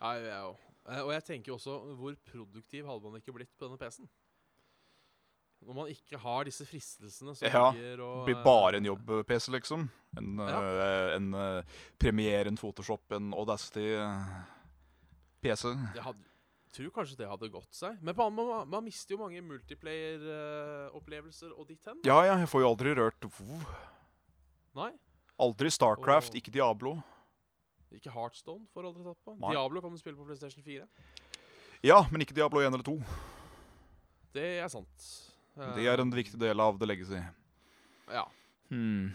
[0.00, 0.66] Ja, jeg òg.
[1.04, 4.08] Og jeg tenker også, hvor produktiv hadde man ikke blitt på denne PC-en?
[5.60, 9.50] Når man ikke har disse fristelsene som Ja, ligger og blir eh, bare en jobb-PC,
[9.52, 9.82] liksom.
[10.16, 10.60] En, Ja.
[10.62, 11.62] eh, en eh,
[12.00, 15.64] Premiere, en Photoshop, en Audacity-PC.
[15.94, 16.24] Jeg hadde,
[16.72, 17.98] tror kanskje det hadde gått seg.
[18.02, 22.00] Men man, man, man mister jo mange multiplayer-opplevelser og ditt hen.
[22.08, 23.60] Ja, ja, jeg får jo aldri rørt WoW.
[24.80, 24.92] Nei,
[25.40, 27.02] Aldri Starcraft, Og- ikke Diablo.
[27.92, 29.36] ikke Heartstone får aldri tatt på.
[29.40, 29.50] Nei.
[29.54, 30.86] Diablo kan du spille på PlayStation 4.
[31.82, 33.02] Ja, men ikke Diablo 1 eller 2.
[34.32, 35.29] Det er sant.
[35.58, 37.20] Det er en viktig del av The Legacy.
[38.10, 38.24] Ja.
[38.70, 39.10] Hmm.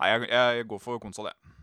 [0.00, 1.54] Nei, jeg, jeg går for konsoll, jeg.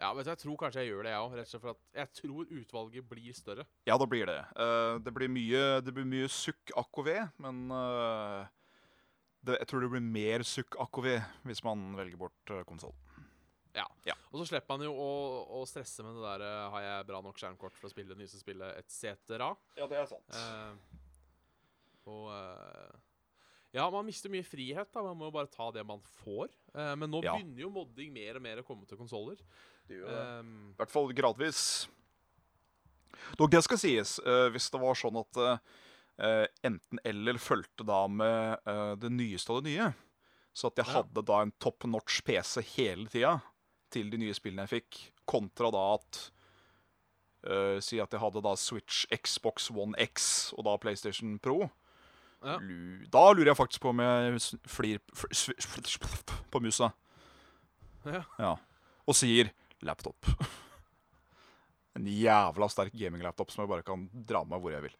[0.00, 1.34] ja, vet du, jeg tror kanskje jeg gjør det, jeg òg.
[1.38, 3.66] Rett og slett for at jeg tror utvalget blir større.
[3.88, 4.38] Ja, da blir det.
[4.58, 7.12] Uh, det blir mye, det blir mye sukk AKV,
[7.44, 8.46] men uh,
[9.46, 11.12] det, jeg tror det blir mer sukk AKV
[11.48, 12.96] hvis man velger bort uh, konsoll.
[14.30, 15.10] Og så slipper man jo å,
[15.58, 18.20] å stresse med det der eh, Har jeg bra nok skjermkort for å spille det
[18.20, 19.38] nyeste spillet, etc.
[19.78, 20.36] Ja, det er sant.
[20.36, 20.98] Eh,
[22.08, 22.96] og eh,
[23.76, 24.88] Ja, man mister mye frihet.
[24.94, 26.48] da Man må jo bare ta det man får.
[26.74, 27.34] Eh, men nå Ja.
[27.36, 29.36] begynner jo modding mer og mer å komme til konsoller.
[29.90, 30.00] I.
[30.00, 31.86] Um, hvert fall gradvis.
[33.38, 38.02] Dog, det skal sies, uh, hvis det var sånn at uh, enten eller fulgte da
[38.08, 39.90] med uh, det nyeste av det nye,
[40.56, 40.92] så at jeg Ja.
[41.02, 43.36] hadde da en top notch PC hele tida
[43.92, 46.30] til de nye spillene jeg fikk, kontra da at
[47.46, 51.70] eh, Si at jeg hadde da Switch, Xbox One X og da PlayStation Pro.
[52.44, 52.58] Ja.
[53.10, 54.38] Da lurer jeg faktisk på om jeg
[54.70, 55.00] flir
[56.52, 56.92] på musa.
[58.06, 58.22] Ja.
[58.38, 58.54] ja.
[59.08, 60.26] Og sier laptop.
[61.98, 64.92] En jævla sterk gaminglaptop som jeg bare kan dra med meg hvor jeg vil.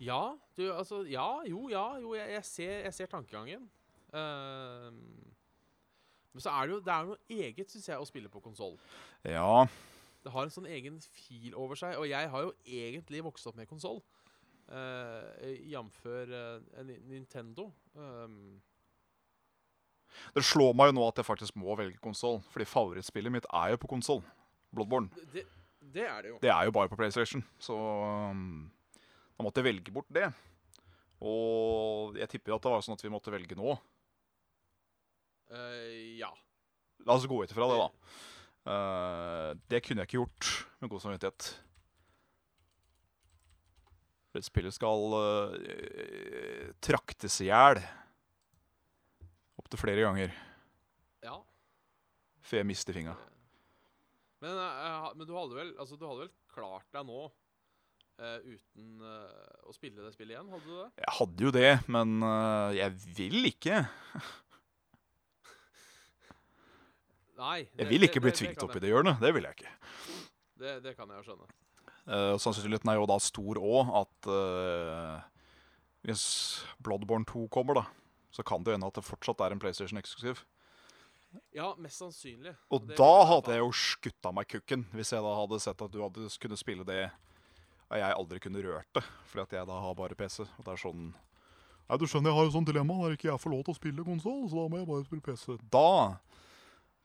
[0.00, 3.68] ja, du, altså Ja, jo, ja, jo, jeg, jeg, ser, jeg ser tankegangen.
[4.10, 4.90] Uh,
[6.32, 8.74] men så er det jo det er noe eget, syns jeg, å spille på konsoll.
[9.22, 9.66] Ja,
[10.24, 11.94] Det har en sånn egen fil over seg.
[11.96, 14.02] Og jeg har jo egentlig vokst opp med konsoll.
[14.70, 16.02] Uh, Jf.
[16.06, 17.72] Uh, Nintendo.
[17.94, 18.60] Um,
[20.34, 23.72] Det slår meg jo nå at jeg faktisk må velge konsoll, fordi favorittspillet mitt er
[23.74, 24.22] jo på konsoll.
[24.74, 25.10] Bloodborne.
[25.34, 25.46] det,
[25.80, 26.38] det er det jo.
[26.42, 27.74] Det er jo bare på PlayStation, så
[28.30, 28.70] um,
[29.34, 30.28] da måtte jeg velge bort det.
[31.20, 33.74] Og jeg tipper at det var sånn at vi måtte velge nå.
[35.50, 36.30] Uh, ja.
[37.06, 37.88] La oss gå ut ifra det, da.
[38.70, 40.52] Uh, det kunne jeg ikke gjort
[40.82, 41.50] med god samvittighet.
[44.40, 47.82] Det spillet skal uh, traktes i hjel
[49.60, 50.32] opptil flere ganger
[51.20, 51.36] ja.
[52.40, 53.18] før jeg mister fingra.
[54.40, 57.26] Men, uh, men du hadde vel Altså, du hadde vel klart deg nå
[58.20, 60.50] uh, uten eh, å spille det spillet igjen?
[60.52, 60.88] Hadde du det?
[61.00, 63.80] Jeg hadde jo det, men eh, jeg vil ikke.
[67.40, 67.60] Nei.
[67.78, 69.20] Jeg vil ikke bli tvingt opp i det hjørnet.
[69.22, 69.72] Det vil jeg ikke.
[70.60, 71.48] Det, det kan jeg jo skjønne.
[72.10, 75.20] Uh, sannsynligheten er jo da stor òg at uh,
[76.06, 76.24] hvis
[76.82, 77.84] Bloodborne 2 kommer, da,
[78.34, 80.42] så kan det hende at det fortsatt er en PlayStation-eksklusiv.
[81.54, 82.56] Ja, mest sannsynlig.
[82.74, 85.92] Og det da hadde jeg jo skutta meg kukken, hvis jeg da hadde sett at
[85.94, 87.04] du hadde kunne spille det
[87.90, 90.44] og jeg aldri kunne rørt det, fordi at jeg da har bare PC.
[90.46, 91.10] Og det er sånn
[91.90, 93.78] Nei, du skjønner, jeg har jo sånn dilemma der ikke jeg får lov til å
[93.80, 95.56] spille konsoll, så da må jeg bare spille PC.
[95.74, 95.88] Da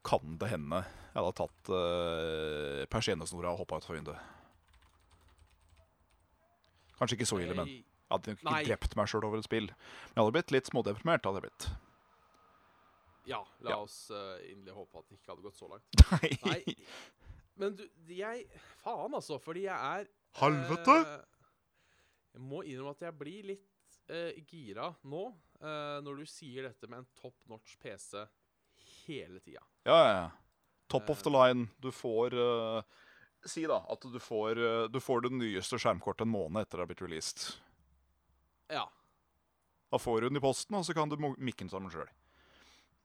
[0.05, 4.21] kan det hende jeg hadde tatt uh, persiennesnora og hoppa utfor vinduet.
[6.99, 8.63] Kanskje ikke så ille, men Jeg- hadde nok ikke Nei.
[8.65, 9.65] drept meg sjøl over et spill.
[9.67, 11.23] Men jeg hadde blitt litt smådeprimert.
[11.25, 11.69] hadde jeg blitt.
[13.25, 13.77] Ja, la Ja.
[13.81, 16.01] oss eh, inderlig håpe at det ikke hadde gått så langt.
[16.11, 16.37] Nei.
[16.45, 16.75] Nei,
[17.57, 18.45] men du, jeg
[18.83, 20.05] Faen, altså, fordi jeg er
[20.39, 20.97] Helvete!
[21.01, 21.23] eh,
[22.35, 25.23] Jeg må innrømme at jeg blir litt eh, gira nå,
[25.61, 28.25] eh, når du sier dette med en top notch PC
[29.07, 29.63] hele tida.
[29.87, 30.29] Ja, ja, ja.
[30.91, 31.69] Top of the line.
[31.81, 32.81] Du får eh,
[33.45, 36.85] Si da at du får, eh, du får det nyeste skjermkortet en måned etter det
[36.85, 37.47] har blitt released.
[38.73, 38.87] Ja.
[39.93, 42.09] Da får du den i posten, og så kan du mikke den sammen sjøl.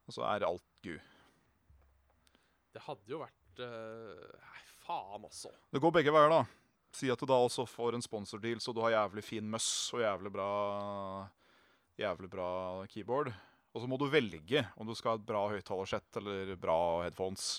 [0.08, 0.96] Og så er alt gu.
[2.72, 5.52] Det hadde jo vært eh, Nei, faen, også.
[5.70, 6.40] Det går begge veier, da.
[6.96, 10.02] Si at du da også får en sponsordeal, så du har jævlig fin møss og
[10.02, 10.48] jævlig bra
[12.00, 12.50] Jævlig bra
[12.88, 13.28] keyboard.
[13.74, 17.58] Og så må du velge om du skal ha et bra høyttalersett eller bra headphones.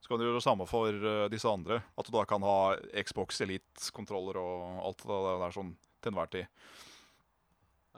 [0.00, 1.82] Så kan du gjøre det samme for eh, disse andre.
[2.00, 6.46] At du da kan ha Xbox Elite-kontroller og alt det der sånn til enhver tid.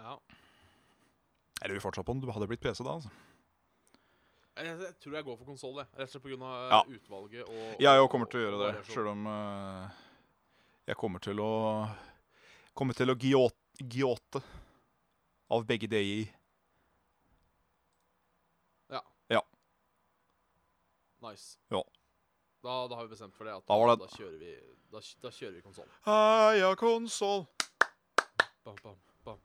[0.03, 0.17] Ja.
[1.63, 2.97] Jeg lurer fortsatt på om du hadde blitt PC da.
[2.99, 3.13] altså.
[4.59, 5.79] Jeg, jeg tror jeg går for konsoll.
[5.79, 6.49] Rett og slett pga.
[6.75, 6.81] Ja.
[6.99, 9.87] utvalget og Jeg og- òg kommer til å gjøre det, sjøl om uh,
[10.91, 11.53] jeg kommer til å
[12.75, 14.41] Kommer til å giote,
[15.53, 16.23] av begge DI.
[21.23, 21.57] Nice.
[21.71, 21.83] Ja.
[22.63, 23.55] Da, da har vi bestemt for det.
[23.57, 24.53] At Da var det- da kjører vi,
[24.93, 25.89] da, da kjører vi konsoll.
[26.07, 27.47] Heia konsoll!
[28.65, 29.41] Bam, bam, bam.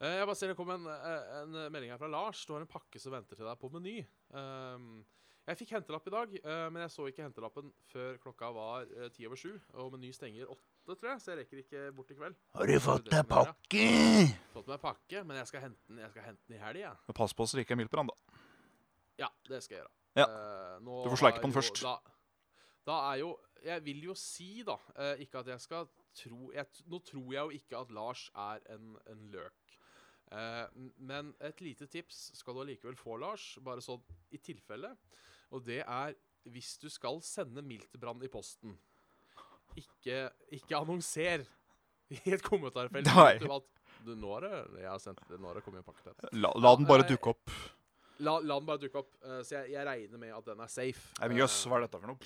[0.00, 2.44] Eh, jeg bare ser det kom en, eh, en melding her fra Lars.
[2.46, 4.04] Du har en pakke som venter til deg på Meny.
[4.34, 5.04] Um,
[5.46, 9.26] jeg fikk hentelapp i dag, eh, men jeg så ikke hentelappen før klokka var ti
[9.26, 9.60] over sju.
[9.74, 12.34] Og Meny stenger åtte, tror jeg, så jeg rekker ikke bort i kveld.
[12.54, 13.86] Har du fått Det deg pakke?
[14.54, 16.96] Fått meg pakke, men jeg skal hente den, jeg skal hente den i helga.
[17.06, 18.38] Men Pass på så det ikke er Miltbrand, da.
[19.18, 19.92] Ja, det skal jeg gjøre.
[20.18, 20.26] Ja.
[20.26, 21.82] Eh, nå Du får sleike på den først.
[21.84, 21.96] Da,
[22.88, 26.66] da er jo Jeg vil jo si, da eh, Ikke at jeg skal tro jeg,
[26.86, 29.78] Nå tror jeg jo ikke at Lars er en, en løk.
[30.32, 30.66] Eh,
[30.98, 34.02] men et lite tips skal du allikevel få, Lars, bare sånn
[34.34, 34.94] i tilfelle.
[35.54, 36.16] Og det er
[36.48, 38.76] hvis du skal sende miltbrann i posten,
[39.78, 41.44] ikke, ikke annonser
[42.14, 43.08] i et kommentarfelt.
[43.14, 43.34] Nei.
[43.42, 43.66] Du, at,
[44.04, 44.52] du, nå har det,
[44.82, 46.40] jeg har sendt, nå har det kommet en pakke til.
[46.40, 47.52] La, la den bare dukke opp.
[48.20, 49.12] La, la den bare dukke opp.
[49.22, 51.12] Uh, så jeg, jeg regner med at den er safe.
[51.20, 52.18] Nei, men Jøss, hva er dette for noe?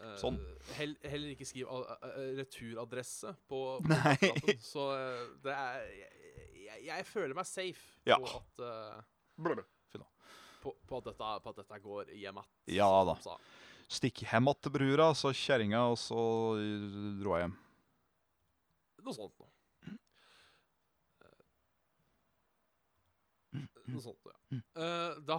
[0.00, 0.36] Uh, Sånn.
[0.78, 1.98] hell, heller ikke skriv a-
[2.38, 4.16] returadresse på, på Nei.
[4.72, 6.12] Så eh, det er jeg,
[6.64, 8.16] jeg, jeg føler meg safe Ja.
[8.16, 9.64] på, at, eh,
[10.62, 12.48] på, på, at dette, på at dette går hjem att.
[12.72, 13.16] Ja da.
[13.92, 16.16] Stikk hjem att til brura, så kjerringa, og så
[17.20, 17.56] dro jeg hjem.
[19.04, 19.48] Noe sånt noe.
[23.54, 24.60] Noe sånt, ja.
[24.78, 25.38] Eh, da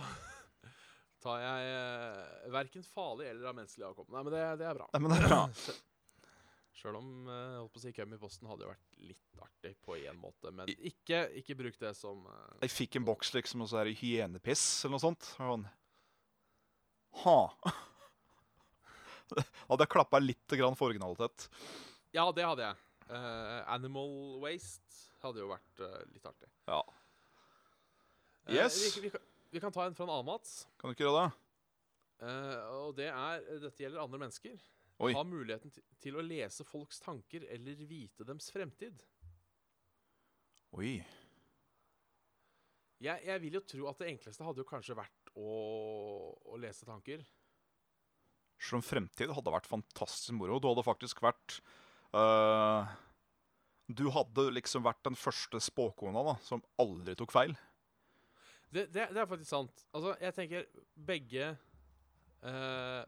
[1.23, 4.09] tar jeg uh, verken farlig eller av menneskelig avkom.
[4.11, 4.87] Nei, men det, det er bra.
[4.93, 5.41] Nei, men det er bra.
[6.81, 9.75] Sjøl om uh, holdt på å si køm i posten hadde jo vært litt artig
[9.85, 10.53] på en måte.
[10.55, 13.91] Men ikke, ikke bruk det som uh, Jeg fikk en boks liksom, og så er
[13.91, 15.29] det hyenepiss eller noe sånt.
[15.35, 15.67] Sånn.
[17.21, 17.39] Ha.
[19.69, 21.45] Hadde jeg klappa litt grann for originalitet.
[22.15, 22.79] Ja, det hadde jeg.
[23.11, 26.47] Uh, Animal Waste hadde jo vært eh, litt artig.
[26.69, 26.79] Ja.
[28.47, 28.79] Eh, Yes.
[28.97, 30.67] vi, vi, kan, vi kan ta en fra en annen Mats.
[30.81, 31.27] Kan du ikke det?
[32.21, 34.59] Eh, og det er Dette gjelder andre mennesker.
[35.01, 35.13] Oi.
[35.17, 39.01] Ha muligheten til, til å lese folks tanker eller vite dems fremtid.
[40.77, 40.99] Oi.
[43.01, 45.53] Jeg, jeg vil jo tro at det enkleste hadde jo kanskje vært å,
[46.53, 47.23] å lese tanker.
[48.61, 50.59] Selv om fremtid hadde vært fantastisk moro.
[50.61, 51.55] Du hadde faktisk vært
[52.13, 52.85] øh,
[53.89, 57.57] Du hadde liksom vært den første spåkona da, som aldri tok feil.
[58.71, 59.81] Det, det, det er faktisk sant.
[59.93, 61.49] Altså, jeg tenker begge
[62.45, 63.01] uh,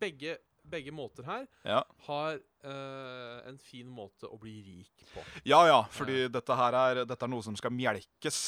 [0.00, 5.24] begge, begge måter her Ja, har uh, en fin måte å bli rik på.
[5.44, 8.38] ja, ja fordi dette her er, dette er noe som skal melkes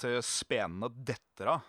[0.00, 1.68] til spenene detter av.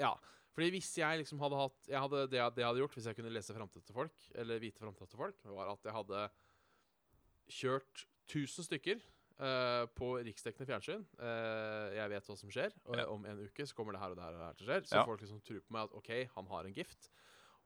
[0.00, 0.14] Ja,
[0.56, 3.06] fordi hvis jeg liksom hadde hatt jeg hadde, det, jeg- det jeg hadde gjort hvis
[3.10, 6.24] jeg kunne lese framtida til folk, eller vite framtida til folk, var at jeg hadde
[7.60, 9.04] kjørt 1000 stykker
[9.40, 11.02] eh, på riksdekkende fjernsyn.
[11.20, 12.72] Uh, jeg vet hva som skjer.
[12.86, 13.06] Og Ja.
[13.12, 14.70] om en uke så kommer det her og det her og det her til å
[14.70, 14.86] skje.
[14.88, 15.04] Så Ja.
[15.04, 17.10] folk liksom tror på meg at OK, han har en gift.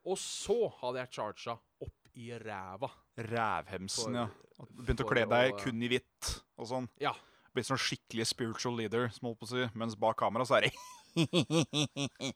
[0.04, 2.90] Og så hadde jeg charga opp i ræva.
[3.18, 4.28] Rævhemsen, For- ja.
[4.74, 6.88] Begynte å kle deg å, eh, kun i hvitt og sånn.
[6.98, 7.12] Ja.
[7.54, 9.70] Blitt sånn skikkelig spiritual leader, som holdt på å si.
[9.78, 10.72] Mens bak kamera så er det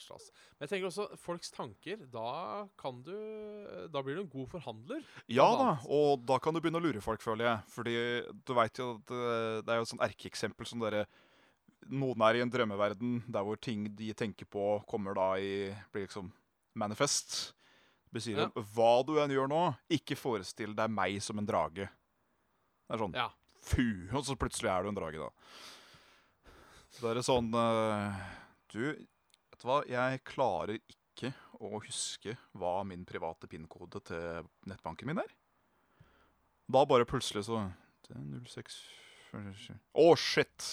[0.00, 0.30] Vært stas.
[0.58, 2.04] Men jeg tenker også folks tanker.
[2.10, 3.12] Da kan du
[3.92, 5.02] Da blir du en god forhandler.
[5.28, 7.64] Ja da, og da kan du begynne å lure folk, føler jeg.
[7.74, 7.96] Fordi
[8.46, 11.06] du veit jo at det, det er jo et sånt erkeeksempel som dere
[11.90, 16.04] Noen er i en drømmeverden der hvor ting de tenker på, kommer da i Blir
[16.06, 16.28] liksom
[16.76, 17.54] manifest.
[18.10, 18.48] Det betyr Ja.
[18.74, 21.88] hva du enn gjør nå, ikke forestill deg meg som en drage.
[21.88, 23.30] Det er sånn Ja.
[23.60, 24.08] Fu!
[24.12, 25.30] Og så plutselig er du en drage, da.
[26.90, 28.20] Så det er sånn eh,
[28.72, 29.06] Du,
[29.60, 29.82] vet du hva?
[29.88, 35.34] Jeg klarer ikke å huske hva min private PIN-kode til nettbanken min er.
[36.70, 37.66] Da bare plutselig så
[38.08, 38.80] det er 06
[40.00, 40.68] Å, shit!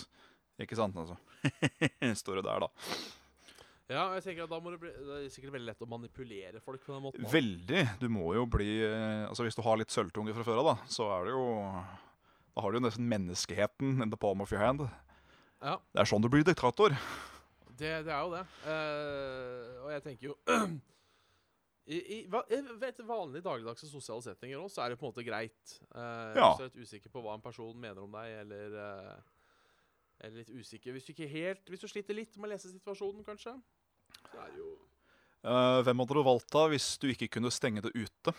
[0.62, 1.18] Ikke sant, altså.
[2.22, 2.70] Står det der, da.
[3.88, 6.60] Ja, jeg tenker at da må det bli Det er sikkert veldig lett å manipulere
[6.64, 7.24] folk på den måten.
[7.24, 7.30] da.
[7.32, 7.84] Veldig.
[8.02, 10.76] Du må jo bli eh, Altså Hvis du har litt sølvtunge fra før av, da,
[10.92, 11.46] så er det jo
[12.58, 14.88] Da har du jo nesten menneskeheten in the palm of your hand.
[15.62, 16.98] Ja, Det er sånn du blir diktator.
[17.80, 18.44] Det, det er jo det.
[18.66, 20.36] Uh, og jeg tenker jo
[21.88, 25.78] I, i, vet, vanlige dagligdagse sosiale settinger også, så er det på en måte greit.
[25.94, 26.50] Uh, Ja.
[26.50, 30.42] Hvis du er litt usikker på hva en person mener om deg, eller, uh, eller
[30.42, 33.56] litt usikker Hvis du ikke helt Hvis du sliter litt med å lese situasjonen, kanskje,
[34.32, 34.74] så er det jo
[35.48, 38.36] uh, hvem hadde du valgt da hvis du ikke kunne stenge det ute?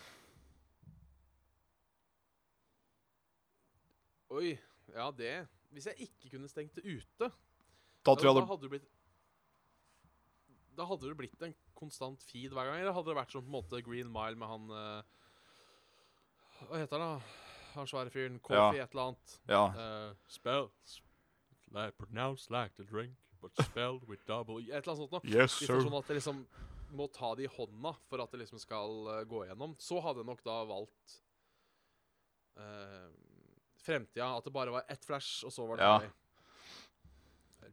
[4.28, 4.58] Oi,
[4.92, 5.34] ja, det
[5.72, 8.88] Hvis jeg ikke kunne stengt det ute Da da, da hadde du blitt
[10.78, 12.80] Da hadde det blitt en konstant feed hver gang.
[12.82, 15.02] Eller hadde det vært som på en måte Green Mile med han uh,
[16.68, 17.44] Hva heter han, da?
[17.74, 18.38] han svære fyren.
[18.44, 19.36] Coffee, et eller annet.
[19.50, 19.64] Ja.
[19.74, 21.00] Uh, spells
[21.74, 25.24] like pronounced like the drink, but spelled with double Et eller annet sånt noe.
[25.28, 25.82] Yes, sir.
[25.84, 26.44] sånn at det liksom
[26.96, 29.74] må ta det i hånda for at det liksom skal uh, gå igjennom.
[29.82, 31.18] Så hadde jeg nok da valgt
[32.56, 33.10] uh,
[33.84, 34.30] fremtida.
[34.38, 35.98] At det bare var ett flash, og så var det Ja.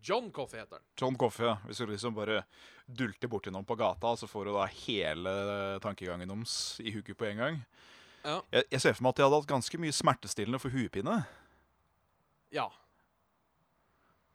[0.06, 0.86] John Coffey heter han.
[1.02, 1.56] John Coffey, ja.
[1.66, 2.44] Hvis du liksom bare
[2.86, 5.34] dulter borti noen på gata, så får du da hele
[5.82, 7.60] tankegangen deres i huket på en gang.
[8.26, 8.40] Ja.
[8.54, 11.20] Jeg, jeg ser for meg at de hadde hatt ganske mye smertestillende for huepine.
[12.54, 12.68] Ja.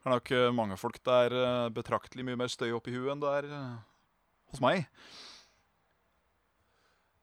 [0.00, 3.22] Det er nok eh, mange folk der eh, betraktelig mye mer støy oppi huet enn
[3.22, 3.74] det er eh,
[4.50, 4.86] hos meg.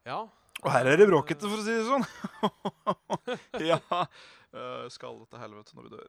[0.07, 0.21] Ja.
[0.63, 2.05] Og her er det bråkete, for å si det sånn.
[3.71, 3.81] ja.
[4.55, 6.07] Uh, skal til helvete når vi dør.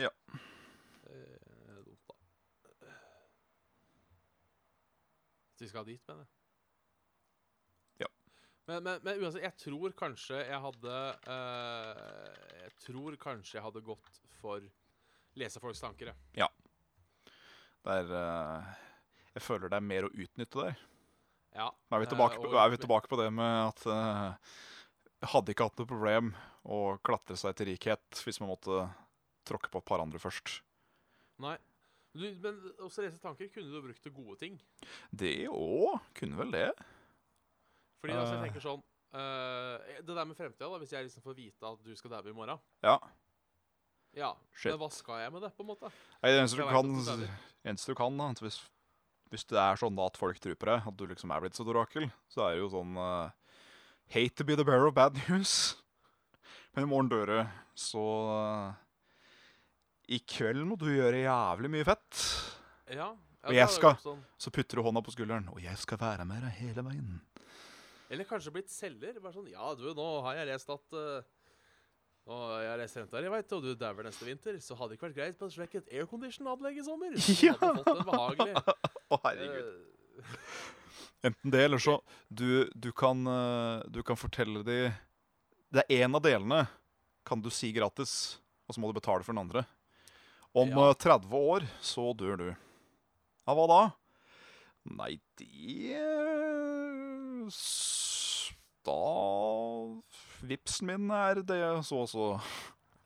[0.00, 2.14] Eh, dumt, da.
[5.52, 6.30] At vi skal dit, mener jeg.
[8.04, 8.08] Ja.
[8.70, 12.30] Men, men, men uansett, jeg tror kanskje jeg hadde uh,
[12.62, 14.64] Jeg tror kanskje jeg hadde gått for
[15.38, 16.16] lese folks tanker, jeg.
[17.82, 18.72] Det er uh,
[19.34, 20.82] Jeg føler det er mer å utnytte der.
[21.52, 21.68] Ja.
[21.68, 24.56] Nå er vi tilbake, tilbake, og- på, er vi tilbake på det med at uh,
[25.22, 26.32] jeg hadde ikke hatt noe problem
[26.62, 28.86] å klatre seg til rikhet hvis man måtte
[29.48, 30.60] tråkke på et par andre først.
[31.42, 31.56] Nei.
[32.12, 34.58] Du, men også lese tanker kunne du brukt til gode ting.
[35.10, 36.66] Det òg kunne vel det.
[38.02, 38.46] Fordi altså, jeg Eh.
[38.48, 38.82] tenker sånn
[39.14, 42.28] uh, Det der med fremtida, da, hvis jeg liksom får vite at du skal daue
[42.28, 42.98] i morgen Ja.
[44.12, 44.72] Ja, Shit.
[44.74, 45.88] men hva skal jeg med det, på en måte?
[46.22, 46.90] Nei, Det eneste du kan,
[47.64, 48.58] eneste du kan da, at hvis,
[49.32, 51.56] hvis det er sånn da at folk tror på deg, at du liksom er blitt
[51.56, 53.30] så et orakel, så er det jo sånn uh,
[54.12, 55.76] Hate to be the bearer of bad news.
[56.74, 57.38] Men i morgen dør du,
[57.78, 58.02] så
[58.34, 58.74] eh,
[60.08, 62.22] I kveld må du gjøre jævlig mye fett.
[62.92, 63.12] Ja,
[63.44, 64.22] Og jeg skal- Sånn.
[64.38, 67.20] Så putter du hånda på skulderen, og jeg skal være med deg hele veien.
[68.10, 69.20] Eller kanskje blitt selger.
[69.20, 71.22] Bare sånn Ja, du, nå har jeg lest at uh,
[72.24, 74.54] Nå har jeg lest renta her, jeg veit, og du dauer neste vinter.
[74.62, 77.16] Så hadde det ikke vært greit på et slekket et aircondition-anlegg i sommer.
[77.18, 77.54] Så Ja.
[77.58, 78.54] hadde fått en behagelig
[79.12, 79.72] Å, herregud.
[80.20, 80.28] eh,
[81.24, 82.00] Enten det, eller så
[82.30, 84.92] du, du, kan, uh, du kan fortelle de
[85.72, 86.64] Det er én av delene
[87.24, 88.38] kan du si gratis,
[88.68, 89.62] og så må du betale for den andre.
[90.54, 90.88] Om Ja.
[90.90, 92.48] eh, 30 år så dør du.
[93.46, 93.80] Ja, hva da?
[94.84, 97.48] Nei, det eh,
[98.82, 98.98] Da
[100.42, 102.26] Vipsen min er det så og så.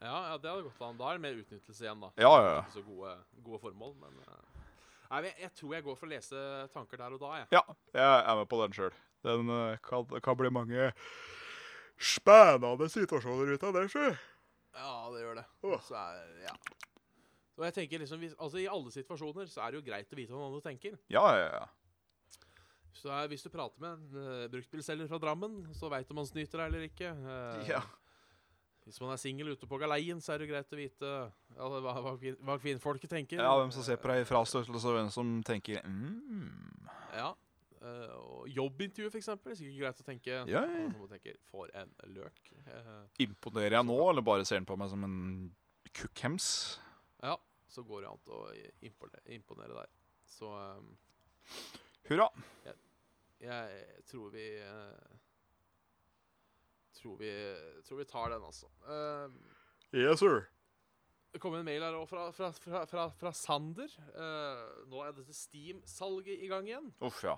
[0.00, 0.96] ja, ja, det hadde gått an.
[0.96, 2.10] Da er det mer utnyttelse igjen, da.
[2.16, 2.62] Ja, ja, ja.
[2.72, 3.12] Så gode,
[3.44, 4.62] gode formål, men eh,
[5.10, 6.40] Nei, jeg, jeg tror jeg går for å lese
[6.74, 7.46] tanker der og da, jeg.
[7.54, 7.60] Ja,
[7.94, 8.96] jeg er med på den sjøl.
[9.22, 10.88] Den eh, kan, kan bli mange
[11.96, 14.08] spennende situasjoner ut av det, sjø.
[14.76, 15.44] Ja, det gjør det.
[15.86, 16.56] Så er, ja.
[17.56, 20.16] Og jeg tenker liksom, hvis, altså I alle situasjoner så er det jo greit å
[20.18, 20.98] vite hva noen andre tenker.
[21.12, 21.66] Ja, ja, ja.
[22.96, 26.20] Så er, Hvis du prater med en uh, bruktbilselger fra Drammen, så veit du om
[26.22, 27.12] han snyter deg eller ikke.
[27.12, 27.82] Eh, Ja.
[28.86, 31.66] Hvis man er singel ute på galeien, så er det jo greit å vite ja,
[31.66, 33.40] hva, hva, kvin- hva kvinnfolket tenker.
[33.42, 36.86] Ja, hvem som ser på deg i frastøtelse, og hvem som tenker mm.
[37.18, 37.32] Ja.
[37.80, 39.26] eh, og jobbintervju, er
[39.58, 40.38] Sikkert greit å tenke.
[40.46, 40.84] Ja, ja.
[40.86, 42.38] Noen som tenker, For en løk.
[42.62, 45.18] Eh, Imponerer jeg nå, eller bare ser han på meg som en
[45.90, 46.78] kukkhems?
[47.22, 47.36] Ja,
[47.68, 48.40] så går det an å
[48.86, 49.92] imponere, imponere der.
[50.26, 50.90] Så um,
[52.08, 52.28] Hurra.
[53.40, 55.16] jeg tror vi uh,
[56.96, 57.32] tror vi,
[57.86, 58.70] tror vi tar den, altså.
[58.88, 59.40] Ehm,
[59.94, 60.48] Yes, sir.
[61.32, 63.92] Det kom en mail her også fra, fra, fra, fra, fra Sander.
[64.16, 66.88] Uh, nå er dette Steam-salget i gang igjen.
[67.04, 67.36] Uff, ja.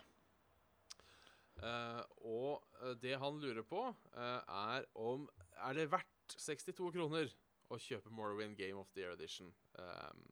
[1.58, 3.82] Uh, og det han lurer på,
[4.14, 4.38] uh,
[4.70, 5.26] er om
[5.66, 7.32] Er det verdt 62 kroner
[7.70, 9.50] å kjøpe Morrowind Game of the Year Edition?
[9.78, 10.22] Um,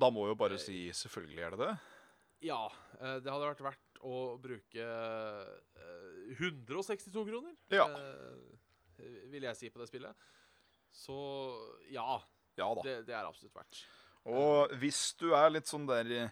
[0.00, 1.72] Da må jo bare si selvfølgelig er det det.
[2.48, 2.60] ja,
[3.00, 4.86] eh, det hadde vært verdt å bruke
[5.78, 7.86] eh, 162 kroner, Ja.
[7.86, 10.16] eh, vil jeg si, på det spillet.
[10.92, 11.14] Så
[11.90, 12.18] ja,
[12.58, 12.82] Ja da.
[12.82, 13.84] det, det er absolutt verdt.
[14.26, 16.28] Og hvis du er litt sånn der eh,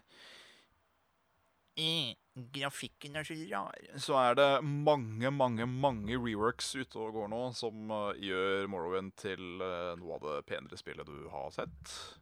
[1.79, 3.77] Eh, grafikken er så rar.
[3.99, 9.13] Så er det mange, mange, mange reworks ute og går nå som uh, gjør Morrowind
[9.19, 11.95] til uh, noe av det penere spillet du har sett.
[11.95, 12.17] Uh,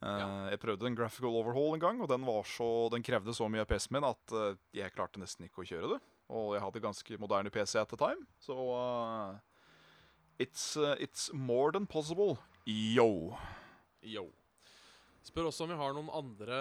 [0.00, 0.28] Ja.
[0.48, 3.66] Jeg prøvde en graphical overhaul en gang, og den, var så, den krevde så mye
[3.66, 4.32] av PC-en min at
[4.72, 5.98] jeg klarte nesten ikke å kjøre det.
[6.32, 8.56] Og jeg hadde ganske moderne PC at the time, så
[10.40, 12.38] it's, it's more than possible.
[12.64, 13.36] Yo.
[14.00, 14.30] Yo.
[15.22, 16.60] Spør også om vi har noen andre,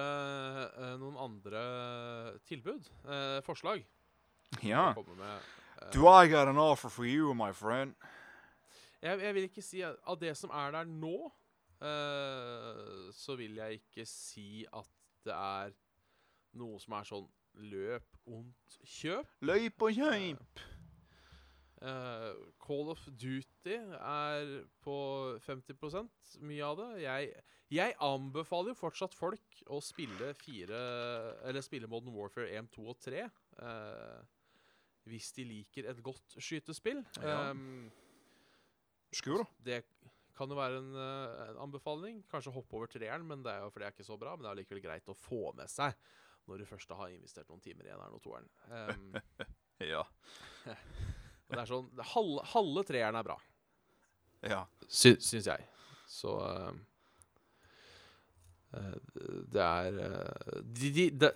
[0.75, 1.61] eh, noen andre
[2.49, 2.89] tilbud.
[3.07, 3.85] eh, forslag.
[4.63, 4.93] Ja.
[4.93, 5.41] med,
[5.81, 7.95] eh, Do I got an offer for you, my friend?
[9.01, 11.31] jeg, jeg vil ikke si Av det som er der nå,
[11.81, 14.89] eh, så vil jeg ikke si at
[15.25, 15.71] det er
[16.59, 17.27] noe som er sånn
[17.69, 19.27] løp, ondt, kjøp.
[19.41, 20.59] Løyp og kjøp.
[21.79, 24.49] Eh, Call of Duty er
[24.83, 24.97] på
[25.45, 26.09] 50
[26.43, 26.89] mye av det.
[27.05, 27.29] Jeg,
[27.71, 30.81] jeg anbefaler jo fortsatt folk å spille fire
[31.47, 33.23] Eller spille Modern Warfare 1, 2 og 3.
[33.59, 34.19] Uh,
[35.09, 37.01] hvis de liker et godt skytespill.
[37.23, 37.49] Ja.
[37.49, 37.87] Um,
[39.15, 39.81] Skur, det
[40.37, 42.19] kan jo være en, eh, en anbefaling.
[42.29, 44.35] Kanskje hoppe over treeren, men det er jo fordi det er ikke så bra.
[44.35, 45.97] Men det er likevel greit å få med seg
[46.49, 48.47] når du først har investert noen timer i eneren og toeren.
[48.69, 49.17] Um,
[49.79, 50.03] Ja.
[51.49, 53.35] og det er sånn, halve, halve treeren er bra,
[54.45, 54.61] ja.
[54.85, 55.65] sy, syns jeg.
[56.09, 56.73] Så eh,
[59.49, 61.29] det er eh, De, de, de,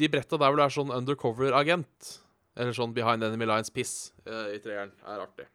[0.00, 2.14] de bretta der hvor det er sånn undercover-agent,
[2.56, 5.46] eller sånn behind enemy lines-piss uh, i treeren, er artig.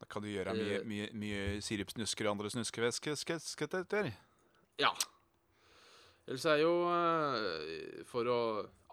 [0.00, 3.18] Da kan du gjøre mye, mye, mye sirupsnusker og andre snuskevæsker.
[4.80, 4.92] Ja.
[6.26, 6.72] Ellers er jo
[8.10, 8.40] For å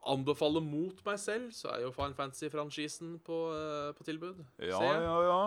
[0.09, 4.41] anbefale mot meg selv, så er jo Final Fantasy-franchisen på, eh, på tilbud.
[4.59, 5.43] Ja, ja, ja.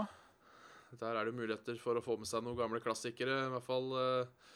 [0.97, 3.47] Der er det muligheter for å få med seg noen gamle klassikere.
[3.49, 4.47] I hvert fall uh,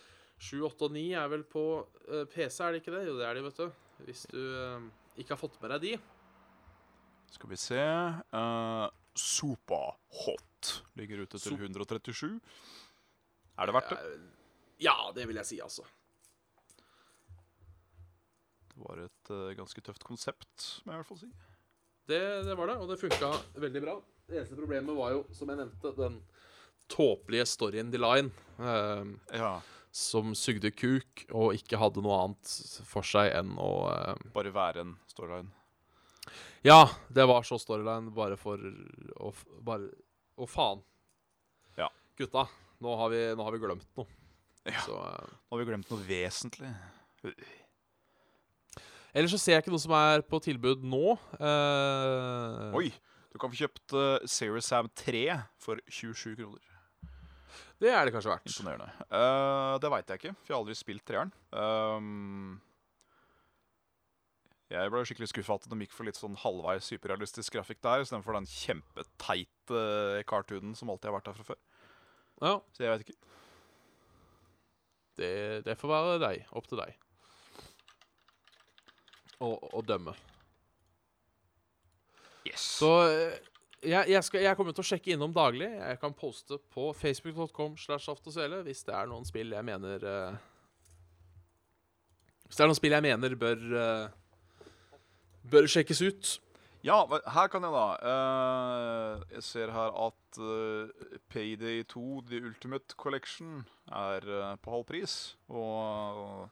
[0.41, 1.65] 7, 8 og 9 er vel på
[2.09, 3.05] eh, PC, er det ikke det?
[3.11, 3.83] Jo, det er de, vet du.
[4.07, 4.89] Hvis du eh,
[5.21, 5.93] ikke har fått med deg de.
[7.31, 8.87] Skal vi se uh,
[9.21, 12.39] Superhot ligger ute til 137.
[13.61, 14.01] Er det verdt det?
[14.81, 15.85] Ja, det vil jeg si, altså.
[18.81, 21.31] Var et eh, ganske tøft konsept, må jeg i hvert fall si.
[22.11, 23.29] Det, det var det, og det funka
[23.63, 23.97] veldig bra.
[24.31, 26.17] Det eneste problemet var jo, som jeg nevnte, den
[26.91, 28.33] tåpelige storyen The Line.
[28.59, 29.53] eh, Ja,
[29.91, 32.51] som sugde kuk og ikke hadde noe annet
[32.87, 35.51] for seg enn å eh, Bare være en storyline.
[36.63, 39.33] Ja, det var så storyline bare for å
[39.67, 39.89] Bare
[40.41, 40.83] Å, faen.
[41.77, 41.89] Ja.
[42.17, 42.47] Gutta,
[42.81, 44.07] nå har vi, nå har vi glemt noe.
[44.69, 44.81] Ja.
[44.87, 46.71] Så, eh, Nå har vi glemt noe vesentlig.
[49.15, 51.15] Ellers så ser jeg ikke noe som er på tilbud nå.
[51.41, 52.89] Uh, Oi!
[53.31, 55.23] Du kan få kjøpt uh, Serious Sam 3
[55.63, 56.67] for 27 kroner.
[57.81, 58.51] Det er det kanskje verdt.
[58.51, 58.91] Imponerende.
[59.09, 61.31] Uh, det veit jeg ikke, for jeg har aldri spilt treeren.
[61.55, 62.59] Um,
[64.71, 68.37] jeg ble skikkelig skuffa at de gikk for litt sånn halvveis hyperrealistisk grafikk der, istedenfor
[68.37, 69.81] den kjempeteite
[70.31, 71.61] cartoonen som alltid har vært der fra før.
[72.41, 73.19] Ja, Så jeg veit ikke.
[75.19, 75.33] det,
[75.67, 76.45] det får være deg.
[76.57, 76.95] Opp til deg.
[79.41, 80.13] Å å dømme.
[82.45, 82.61] Yes.
[82.81, 83.39] Så eh,
[83.81, 85.69] jeg, jeg, skal, jeg kommer til å sjekke innom daglig.
[85.69, 90.37] Jeg kan poste på facebook.com slash Saft hvis det er noen spill jeg mener uh,
[92.47, 94.07] Hvis det er noen spill jeg mener bør uh,
[95.51, 96.37] Bør sjekkes ut.
[96.85, 100.89] Ja, her kan jeg da Uh, Jeg ser her at uh,
[101.29, 105.37] Payday 2, The Ultimate Collection, er uh, på halv pris.
[105.49, 106.49] Og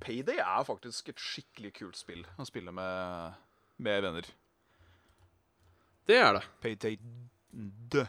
[0.00, 3.38] Payday er faktisk et skikkelig kult spill å spille med,
[3.82, 4.28] med venner.
[6.08, 6.44] Det er det.
[6.62, 6.96] Payday
[7.52, 8.04] D.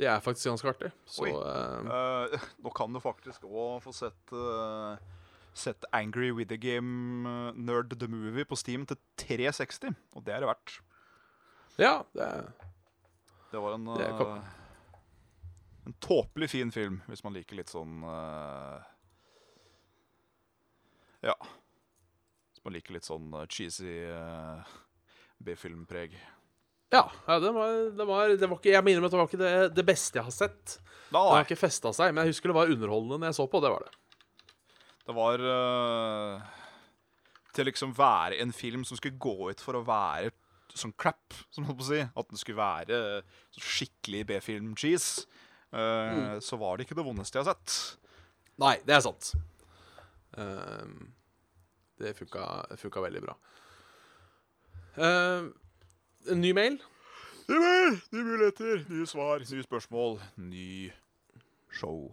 [0.00, 0.90] Det er faktisk ganske artig.
[1.04, 4.96] Så uh, Eh, nå kan du faktisk òg få sett uh,
[5.52, 9.92] Sett Angry With The Game Nerd The Movie på Steam til 360.
[10.16, 10.78] Og det er det verdt.
[11.78, 12.48] ja, det er
[13.50, 14.08] Det var en Det
[15.86, 18.04] En tåpelig fin film, hvis man liker litt sånn
[21.26, 21.34] Ja.
[22.56, 24.60] som man liker litt sånn eh, cheesy uh,
[25.44, 26.14] B-filmpreg.
[26.90, 29.28] Ja, ja det, var, det, var, det var ikke Jeg minner meg at det var
[29.28, 30.76] ikke det, det beste jeg har sett.
[30.80, 33.46] Det Nei, har ikke festa seg, men jeg husker det var underholdende når jeg så
[33.52, 33.60] på.
[33.62, 33.92] Det var det.
[35.06, 36.48] det var uh,
[37.54, 40.32] Til liksom være en film som skulle gå ut for å være
[40.70, 42.02] sånn crap, som man holdt på å si.
[42.22, 42.98] At den skulle være
[43.58, 45.24] skikkelig B-film-cheese.
[45.74, 47.74] eh, Så var det ikke det vondeste jeg har sett.
[48.62, 49.32] Nei, det er sant.
[50.40, 51.12] Ehm,
[52.00, 52.44] det funka,
[52.80, 53.36] funka veldig bra.
[54.96, 55.52] Ehm,
[56.30, 56.80] en ny mail.
[57.50, 60.90] Nye muligheter, nye svar, nye spørsmål, ny
[61.74, 62.10] show.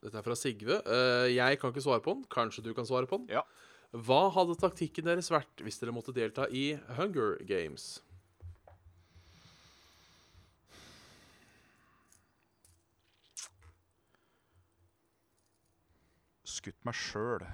[0.00, 0.80] Dette er fra Sigve.
[0.80, 2.24] Eh, jeg kan ikke svare på den.
[2.32, 3.28] Kanskje du kan svare på den?
[3.36, 3.44] Ja.
[3.92, 7.98] Hva hadde taktikken deres vært hvis dere måtte delta i Hunger Games?
[16.60, 17.44] Skutt meg sjøl.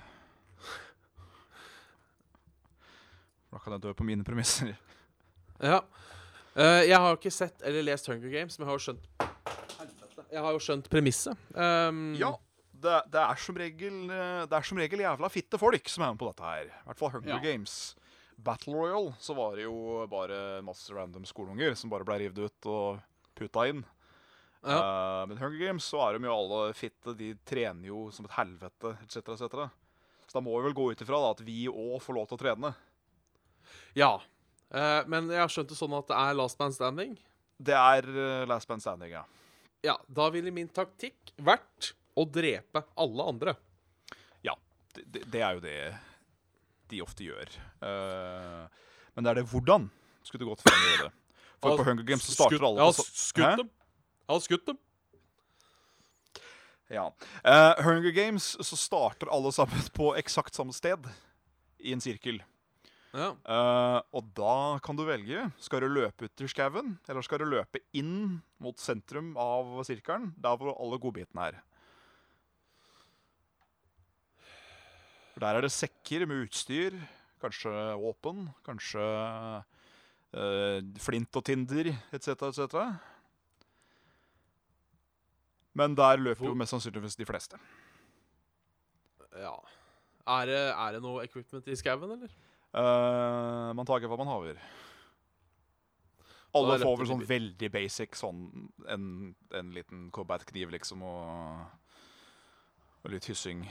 [3.52, 4.74] Da kan jeg dø på mine premisser.
[5.62, 5.78] Ja.
[6.56, 10.42] Uh, jeg har ikke sett eller lest Hunger Games, men jeg har jo skjønt Jeg
[10.44, 11.46] har jo skjønt premisset.
[11.54, 12.34] Um, Ja,
[12.76, 16.12] det, det, er som regel, eh, det er som regel jævla fitte folk som er
[16.12, 16.66] med på dette her.
[16.68, 17.38] I hvert fall Hunger Ja.
[17.44, 17.94] Games.
[18.36, 22.68] Battle Royal så var det jo bare masse random skoleunger som bare ble revet ut
[22.68, 23.00] og
[23.38, 23.80] putta inn.
[24.66, 24.78] Ja.
[24.82, 27.14] Uh, men Hunger Games så er de jo alle fitte.
[27.18, 29.68] De trener jo som et helvete, etc., etc.
[30.26, 32.38] Så da må vi vel gå ut ifra da, at vi òg får lov til
[32.38, 32.72] å trene.
[33.98, 34.16] Ja.
[34.74, 37.14] Uh, men jeg har skjønt det sånn at det er last man standing.
[37.56, 39.24] Det er uh, Last Man Standing, ja.
[39.84, 43.54] Ja, da ville min taktikk vært å drepe alle andre.
[44.44, 44.56] Ja,
[44.96, 45.78] det, det- er jo det
[46.90, 47.50] de ofte gjør.
[47.82, 48.66] Uh,
[49.14, 49.88] men det er det hvordan
[50.26, 51.12] skulle du gått frem i det.
[51.62, 53.70] For på Hunger Games så starter alle på ja, skutt dem.
[54.26, 54.78] Jeg har skutt dem.
[56.90, 57.06] Ja.
[57.46, 61.06] Uh, Hunger Games så starter alle sammen på eksakt samme sted
[61.78, 62.40] i en sirkel.
[63.16, 63.30] Ja.
[63.46, 65.46] Uh, og da kan du velge.
[65.62, 70.32] Skal du løpe ut i skauen, eller skal du løpe inn mot sentrum av sirkelen,
[70.42, 71.62] der hvor alle godbitene er?
[75.34, 76.94] For Der er det sekker med utstyr,
[77.42, 79.02] kanskje våpen, kanskje
[80.34, 82.80] uh, flint og tinder, etc., etc.
[85.76, 87.60] Men der løper jo mest sannsynligvis de fleste.
[89.36, 89.56] ja.
[90.26, 92.32] Er det, er det noe equipment i skauen, eller?
[92.74, 94.58] Uh, man ikke hva man haver.
[96.56, 98.40] Alle får vel sånn veldig basic sånn
[98.90, 99.04] en,
[99.54, 102.00] en liten combat-kniv, liksom, og,
[103.04, 103.66] og litt hyssing.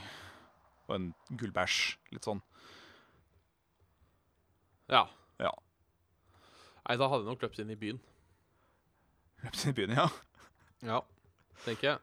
[0.86, 1.80] Og en gullbæsj.
[2.14, 2.44] Litt sånn.
[4.94, 5.08] Ja.
[5.42, 5.52] Ja.
[6.86, 8.00] Nei, da hadde jeg nok løpt inn i byen.
[9.44, 10.08] Løpt inn i byen, ja.
[10.86, 11.02] Ja.
[11.64, 12.00] Tenker jeg.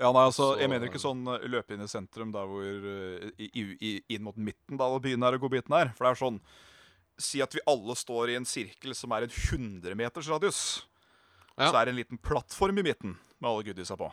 [0.00, 2.62] Ja, nei, altså, Så- Jeg mener ikke sånn eh, løpe inn i sentrum der hvor
[2.64, 5.92] eh, i, i, inn mot midten, da hvor byen er og godbiten er.
[5.96, 6.40] For det er sånn
[7.20, 10.86] Si at vi alle står i en sirkel som er en 100 meters radius.
[11.58, 11.68] Ja.
[11.68, 14.08] Så er det en liten plattform i midten med alle goodiesa på.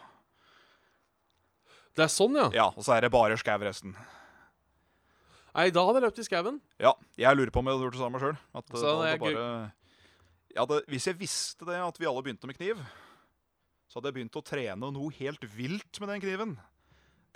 [1.95, 2.49] Det er sånn, ja.
[2.51, 3.95] Ja, Og så er det bare skau resten.
[5.55, 6.59] Nei, da hadde jeg løpt i skauen.
[6.77, 8.35] Ja, jeg lurer på om jeg hadde gjort det samme sjøl.
[9.23, 9.45] Bare...
[10.53, 12.83] jeg hvis jeg visste det, at vi alle begynte med kniv,
[13.87, 16.57] så hadde jeg begynt å trene noe helt vilt med den kniven.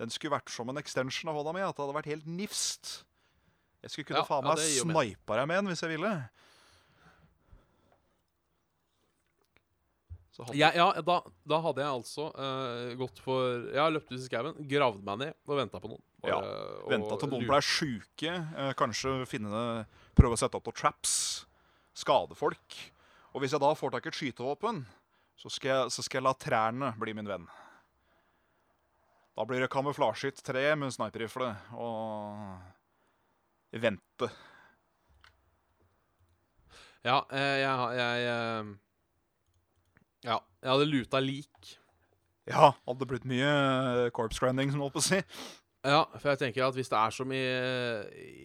[0.02, 1.64] Den skulle vært som en extension av hånda mi.
[1.64, 3.02] At det hadde vært helt nifst.
[3.82, 6.14] Jeg skulle kunne Ja, faen meg ja, snipa deg med den hvis jeg ville.
[10.56, 14.24] Jeg, ja, da, da hadde jeg altså uh, gått for Jeg har løpt ut i
[14.24, 16.02] skauen, gravd meg ned og venta på noen.
[16.26, 16.40] Ja,
[16.90, 18.34] Venta til noen ble sjuke.
[18.56, 19.84] Uh, kanskje finne
[20.18, 21.14] prøve å sette opp noen traps.
[21.98, 22.80] Skade folk.
[23.36, 24.82] Og hvis jeg da får tak i et skytevåpen,
[25.40, 27.48] så skal, jeg, så skal jeg la trærne bli min venn.
[29.38, 34.28] Da blir det kamuflasjehytt tre med sniperrifle og vente.
[37.02, 38.66] Ja, jeg, jeg, jeg eh,
[40.28, 41.72] Ja, jeg hadde luta lik.
[42.50, 43.50] Ja, hadde blitt mye
[44.14, 45.20] corpse grinding, som holdt på å si.
[45.82, 47.42] Ja, for jeg tenker at hvis det er som i,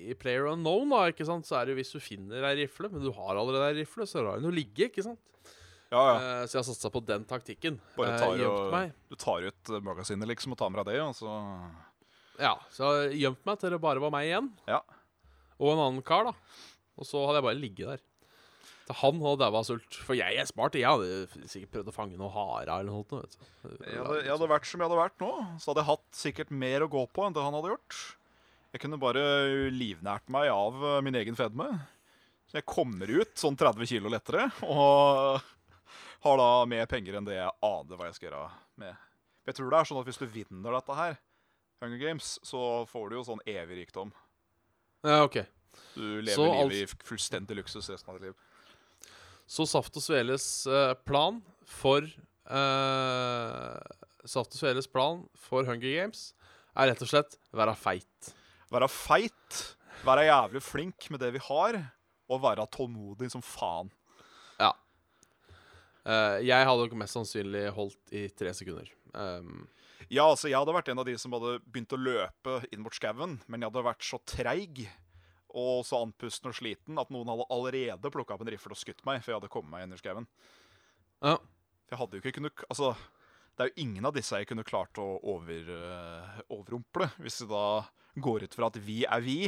[0.08, 2.88] i Player Unknown, da, ikke sant, så er det jo hvis du finner ei rifle,
[2.92, 5.20] men du har allerede ei rifle, så lar den jo ligge, ikke sant?
[5.92, 6.14] Ja, ja.
[6.16, 7.76] Eh, så jeg har satsa på den taktikken.
[7.96, 11.14] Bare Eh, tar, jo, du tar ut magasinet liksom og tar med deg det, og
[11.14, 11.30] så
[12.40, 14.50] Ja, så jeg har gjemt meg til det bare var meg igjen.
[14.68, 14.82] Ja.
[15.60, 16.34] Og en annen kar, da.
[16.98, 18.02] Og så hadde jeg bare ligget der.
[18.86, 19.96] Til han hadde daua av sult.
[20.06, 20.76] For jeg er smart.
[20.78, 23.06] Jeg hadde sikkert prøvd å fange noe hare eller noe.
[23.22, 23.48] Vet du.
[23.88, 26.52] Jeg hadde, jeg hadde vært som jeg hadde vært nå, så hadde jeg hatt sikkert
[26.54, 27.98] mer å gå på enn det han hadde gjort.
[28.76, 29.24] Jeg kunne bare
[29.72, 31.70] livnært meg av min egen fedme.
[32.46, 35.40] Så jeg kommer ut sånn 30 kilo lettere, og
[36.24, 38.46] har da mer penger enn det jeg aner hva jeg skal gjøre
[38.82, 39.02] med.
[39.46, 41.18] Jeg tror det er sånn at hvis du vinner dette her,
[41.82, 44.12] Hunger Games, så får du jo sånn evig rikdom.
[45.04, 45.42] Ja, ok.
[45.92, 48.38] Du lever Så livet i fullstendig luksus resten av ditt liv.
[49.46, 51.38] Så Saft og Sveles eh, plan
[51.70, 53.76] for uh,
[54.26, 56.30] Saft og Sveles plan for Hunger Games
[56.76, 58.32] er rett og slett være feit.
[58.72, 59.60] Være feit,
[60.04, 61.78] være jævlig flink med det vi har,
[62.26, 63.92] og være tålmodig som faen.
[66.06, 68.92] Eh, jeg hadde nok mest sannsynlig holdt i tre sekunder.
[69.12, 69.66] Um,
[70.12, 72.94] Ja, altså, jeg hadde vært en av de som hadde begynt å løpe inn mot
[72.94, 74.84] skauen, men jeg hadde vært så treig
[75.56, 79.02] og så andpusten og sliten at noen hadde allerede plukka opp en rifle og skutt
[79.08, 80.28] meg før jeg hadde kommet meg inn i skauen.
[81.24, 81.38] ja.
[81.86, 82.88] Jeg hadde jo ikke kunnet Altså,
[83.54, 87.50] det er jo ingen av disse jeg kunne klart å over, uh, overrumple, hvis det
[87.50, 87.86] da
[88.18, 89.38] går ut fra at vi er vi,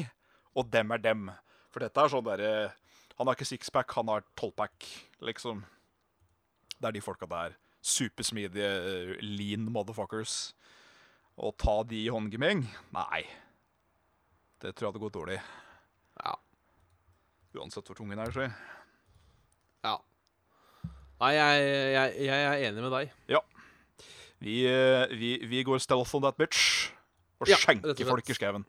[0.54, 1.24] og dem er dem.
[1.74, 2.52] For dette er sånn derre
[3.18, 4.86] Han har ikke sixpack, han har tolvpack,
[5.26, 5.64] liksom.
[6.78, 7.56] Det er de folka der.
[7.82, 10.54] Supersmidige øh, lean motherfuckers.
[11.38, 12.64] Å ta de i håndgemeng?
[12.94, 13.22] Nei.
[14.58, 15.38] Det tror jeg hadde gått dårlig.
[16.18, 16.34] Ja.
[17.58, 18.48] Uansett hvor tung den er, så.
[19.86, 19.94] ja.
[21.18, 21.62] Nei, jeg,
[21.94, 23.14] jeg, jeg er enig med deg.
[24.38, 26.92] Vi, øh, vi, vi går stealth on that bitch.
[27.42, 28.66] Og Ja, skjenker folk i skauen.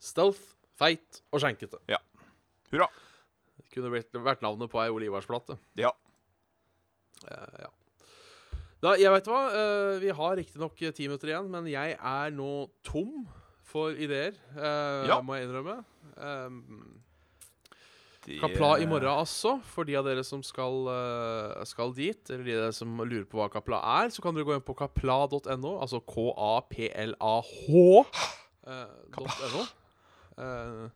[0.00, 0.40] Stealth,
[0.76, 1.80] feit og skjenkete.
[1.88, 2.00] Ja.
[2.72, 2.88] Hurra.
[3.56, 3.92] Det kunne
[4.24, 5.56] vært navnet på ei Olivarsplate.
[5.80, 5.92] Ja.
[7.30, 7.70] Eh, ja.
[8.84, 12.68] Da, jeg vet hva, eh, Vi har riktignok ti minutter igjen, men jeg er nå
[12.84, 13.26] tom
[13.64, 15.20] for ideer, eh, Ja.
[15.22, 15.84] må jeg innrømme.
[16.16, 17.00] Um,
[18.40, 19.58] Kapla i morgen altså.
[19.68, 23.26] For de av dere som skal, eh, skal dit, eller de av dere som lurer
[23.28, 27.68] på hva Kapla er, så kan dere gå inn på kapla.no, altså K-A-P-L-A-H.
[28.66, 28.86] Uh.
[30.36, 30.88] Eh,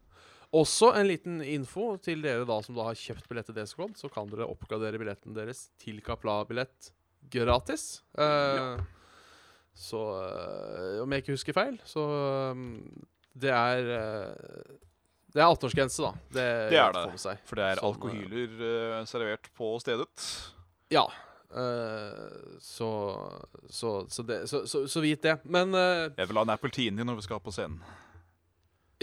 [0.57, 4.09] også en liten info til dere da som da har kjøpt billett til Desicon, så
[4.13, 6.93] kan dere oppgradere billetten deres til Kapla-billett
[7.33, 8.03] gratis.
[8.17, 8.79] Eh,
[9.79, 12.03] Så uh, om jeg ikke husker feil, så
[12.51, 12.81] um,
[13.39, 14.73] det er uh,
[15.31, 16.11] Det er 18-årsgrense, da.
[16.35, 17.05] Det, Det er det.
[17.23, 17.45] Seg.
[17.47, 20.27] For det er Sånn, alkohyler servert på stedet.
[20.91, 21.05] Ja.
[22.65, 22.89] så,
[23.71, 25.37] så, så, det, så, så, vit det.
[25.45, 27.79] Men Jeg vil ha en appeltini når vi skal på scenen.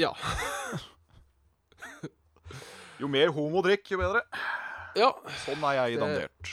[0.01, 0.11] ja.
[3.01, 4.23] Jo mer homodrikk, jo bedre.
[4.99, 5.11] ja.
[5.43, 6.51] Sånn er jeg dandert.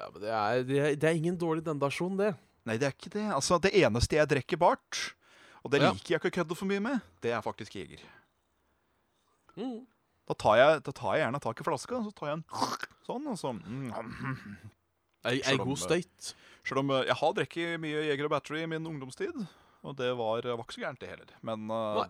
[0.00, 2.32] ja men det er, det, er, det er ingen dårlig dandasjon, det.
[2.68, 3.26] Nei, det er ikke det.
[3.34, 5.00] Altså, Det eneste jeg drikker bart,
[5.62, 8.02] og det liker jeg ikke å kødde for mye med, det er faktisk Jeger.
[9.56, 9.80] Mm.
[10.30, 12.44] Da tar jeg, da tar jeg gjerne tak i flaska, så tar jeg en
[13.06, 13.88] sånn, og så mm.
[15.28, 16.30] Ei, ei god støyt.
[16.64, 19.42] Selv om eh, jeg har drukket mye Jeger og Battery i min ungdomstid,
[19.84, 21.34] og det var, var ikke så gærent, det heller.
[21.44, 22.04] Men uh,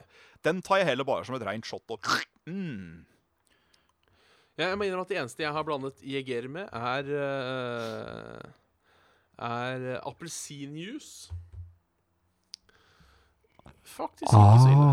[0.47, 1.85] den tar jeg heller bare som et reint shot.
[1.91, 2.07] Og,
[2.51, 3.07] mm.
[4.61, 8.51] Jeg må innrømme at det eneste jeg har blandet jeger med, er uh,
[9.41, 11.31] Er appelsinjuice.
[13.91, 14.91] Faktisk ikke så ille.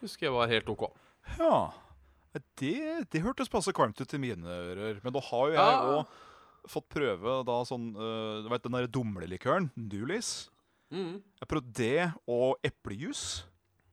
[0.00, 0.84] Husker jeg var helt OK.
[1.38, 1.56] Ja.
[2.60, 2.76] Det,
[3.10, 5.00] det hørtes passe kvalmt ut i mine ører.
[5.04, 5.80] Men da har jo jeg Ja.
[5.96, 9.70] òg fått prøve da sånn uh, Du vet den derre dumlelikøren?
[9.74, 10.50] Dulis.
[10.92, 11.22] Mm.
[11.40, 13.46] Jeg prøvde det og eplejus.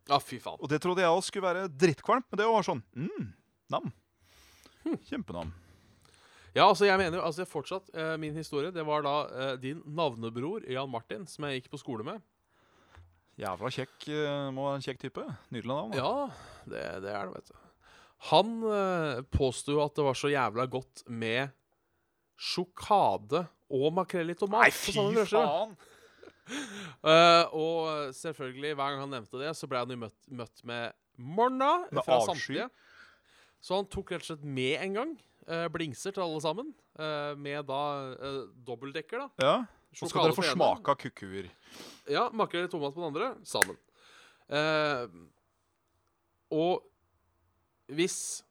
[0.07, 0.59] Ja, fy faen.
[0.63, 3.25] Og det trodde jeg også skulle være drittkvalmt, men det var sånn mm,
[3.73, 3.89] nam.
[5.09, 5.49] Kjempenam.
[6.55, 9.81] Ja, altså jeg mener jo altså fortsatt eh, Min historie det var da eh, din
[9.93, 12.23] navnebror Jan Martin, som jeg gikk på skole med.
[13.37, 14.07] Jævla kjekk.
[14.09, 15.25] eh, Må være en kjekk type.
[15.53, 15.91] Nydelig navn.
[15.93, 15.99] da.
[15.99, 17.59] Ja, det, det er det, vet du.
[18.31, 21.51] Han eh, påsto at det var så jævla godt med
[22.37, 23.43] sjokade
[23.73, 24.65] og makrell i tomat.
[24.65, 24.93] Nei, fy
[25.27, 25.75] faen!
[27.07, 30.95] Eh, og selvfølgelig, hver gang han nevnte det, så ble han jo møtt, møtt med
[31.19, 32.33] 'morna' Med fra avsky.
[32.33, 32.65] samtlige.
[33.63, 35.11] Så han tok rett og slett med en gang
[35.47, 36.73] Uh, blingser til alle sammen.
[36.99, 37.83] Uh, med da
[38.19, 39.45] uh, dobbeltdekker, da.
[39.45, 39.53] Ja,
[39.95, 41.47] Så skal dere få smake av kukkuer.
[42.11, 43.79] Ja, makrell i tomat på den andre, sammen.
[46.51, 46.83] Og
[47.95, 48.43] hvis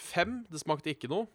[0.00, 1.28] fem, det smakte ikke noe,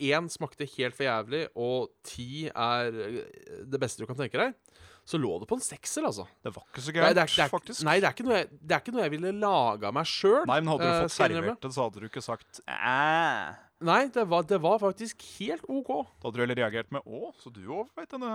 [0.00, 5.18] én smakte helt for jævlig, og ti er det beste du kan tenke deg, så
[5.18, 6.24] lå det på en sekser, altså.
[6.44, 7.82] Det var ikke så gærent, faktisk.
[7.88, 10.44] Nei, det er, ikke noe jeg, det er ikke noe jeg ville laga meg sjøl.
[10.46, 13.54] Nei, men hadde du eh, fått servert det, så hadde du ikke sagt Æ.
[13.82, 15.90] Nei, det var, det var faktisk helt OK.
[16.22, 18.30] Da hadde du heller reagert med Å, så du òg veit denne,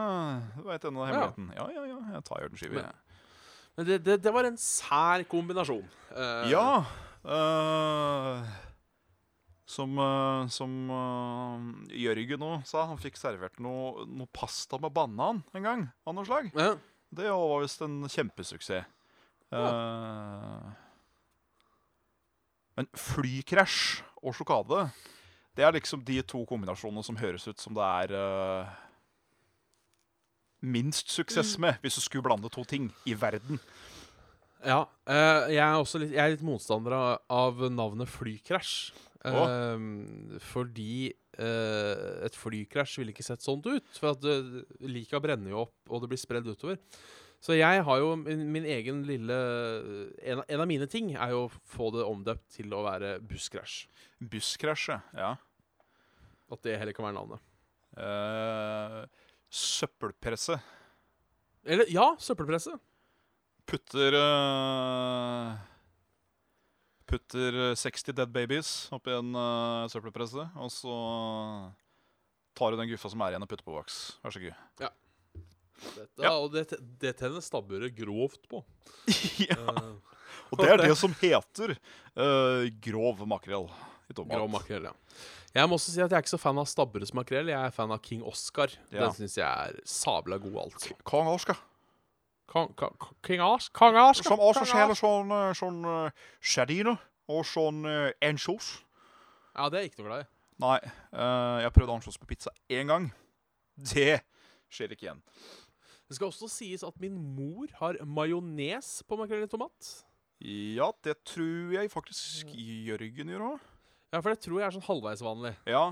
[0.68, 1.48] vet denne hemmeligheten.
[1.56, 2.00] Ja, ja, ja.
[2.18, 3.04] Jeg tar jo den skive, Men- jeg.
[3.78, 5.84] Men det, det, det var en sær kombinasjon.
[6.10, 6.68] Uh, Ja.
[7.24, 8.48] øh,
[9.68, 15.42] som øh, som uh, Jørgen nå sa, han fikk servert noe, noe pasta med banan
[15.58, 15.88] en gang.
[16.08, 16.52] Av noe slag.
[16.56, 16.76] ja.
[17.08, 18.84] Det var visst en kjempesuksess.
[19.56, 20.64] Eh,
[22.76, 24.90] men flykrasj og sjokade,
[25.56, 28.76] det er liksom de to kombinasjonene som høres ut som det er uh,
[30.68, 31.62] minst suksess Mm.
[31.62, 33.60] med, hvis du skulle blande to ting i verden.
[34.66, 34.84] Ja.
[35.08, 38.92] eh, jeg, er også litt, jeg er litt motstander av, av navnet flykrasj.
[39.28, 43.88] Eh, fordi uh, et flykrasj ville ikke sett sånt ut.
[44.00, 46.80] For at uh, lika brenner jo opp, og det blir spredd utover.
[47.44, 49.36] Så jeg har jo min, min egen lille
[50.26, 53.20] en, av- en av mine ting er jo å få det omdøpt til å være
[53.22, 53.84] busskrasj.
[54.32, 55.36] Busskrasjet, ja.
[56.50, 57.46] At det heller kan være navnet.
[57.94, 59.06] Uh,
[59.54, 60.58] søppelpresse.
[61.68, 62.74] Eller ja, søppelpresse.
[63.68, 65.56] Putter eh,
[67.08, 70.96] Putter 60 dead babies oppi en uh, søppelpresse, og så
[72.58, 74.00] tar du den guffa som er igjen, og putter på voks.
[74.26, 74.58] Vær så god.
[75.78, 76.32] Dette, Ja.
[76.42, 76.66] Og det,
[77.00, 78.64] det tenner stabburet grovt på.
[79.48, 79.58] ja.
[79.62, 79.96] Uh,
[80.52, 81.76] Og det er det som heter
[82.18, 83.70] uh, grov makrell
[84.10, 84.36] i tomat.
[84.40, 84.96] grov makrell, ja.
[85.56, 87.50] Jeg må også si at jeg er ikke så fan av stabburets makrell.
[87.50, 88.74] Jeg er fan av King Oscar.
[88.92, 89.08] Ja.
[89.08, 90.98] Den syns jeg er sabla god, altså.
[91.08, 91.58] Kong Oscar.
[92.48, 92.72] Kong,
[93.24, 94.32] King Os Kong Oscar.
[94.32, 96.96] Som også selger sånn, eh, sånn uh, sardiner
[97.28, 98.78] og sånn uh, ansjos.
[99.52, 100.32] Ja, det er ikke noe glad i.
[100.64, 100.80] Nei,
[101.18, 103.08] Uh, jeg prøvde ansjos på pizza én gang.
[103.78, 104.20] Det
[104.70, 105.22] skjer ikke igjen.
[106.08, 109.90] Det skal også sies at min mor har majones på makrell i tomat.
[110.44, 113.66] Ja, det tror jeg faktisk Jørgen gjør òg.
[114.14, 115.56] Ja, for det tror jeg er sånn halvveis vanlig.
[115.66, 115.88] Ja.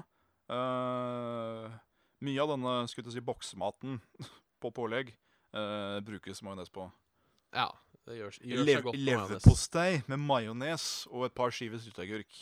[0.52, 1.74] Uh,
[2.24, 3.98] mye av denne skulle jeg si, boksematen
[4.62, 5.16] på pålegg
[5.56, 6.86] eh, brukes majones på.
[7.56, 7.70] Ja.
[8.06, 9.30] Det gjør, gjør seg godt med majones.
[9.32, 12.36] leverpostei med majones og et par skiver sylteagurk.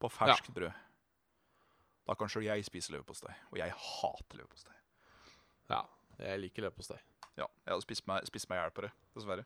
[0.00, 0.72] På ferskt brød.
[2.08, 3.34] Da kan sjøl jeg spise leverpostei.
[3.52, 4.72] Og jeg hater leverpostei.
[5.68, 5.82] Ja,
[6.22, 6.96] jeg liker leverpostei.
[7.36, 9.44] Ja, jeg hadde spist meg, i hjel på det, dessverre.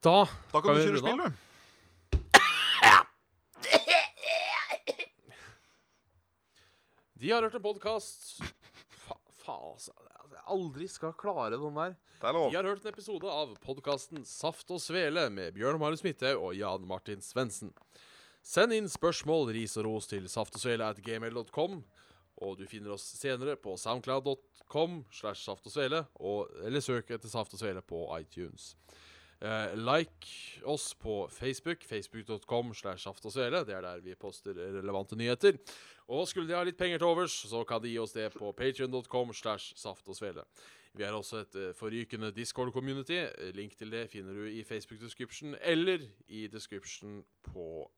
[0.00, 1.49] Da Da kan kan du kjøre spill, du.
[7.20, 8.38] De har hørt en podkast
[9.42, 9.92] Fa altså.
[10.30, 11.92] Jeg aldri skal klare den der.
[12.16, 12.46] Det er lov.
[12.48, 16.54] De har hørt en episode av podkasten Saft og Svele med Bjørn Marius Midthaug og
[16.56, 17.74] Jan Martin Svendsen.
[18.40, 21.76] Send inn spørsmål, ris og ros til saftogsvele.gmail.com.
[22.40, 26.06] Og du finner oss senere på soundcloud.com slash saft og svele,
[26.64, 28.72] eller søk etter Saft og Svele på iTunes.
[29.40, 30.26] Eh, like
[30.64, 33.62] oss på Facebook, facebook.com slash saft og svele.
[33.64, 35.56] Det er der vi poster relevante nyheter.
[36.12, 38.52] Og skulle de ha litt penger til overs, så kan de gi oss det på
[38.52, 40.44] patrion.com slash saft og svele.
[40.92, 43.22] Vi har også et eh, forrykende Discord-community.
[43.56, 47.90] Link til det finner du i Facebook-description eller i description på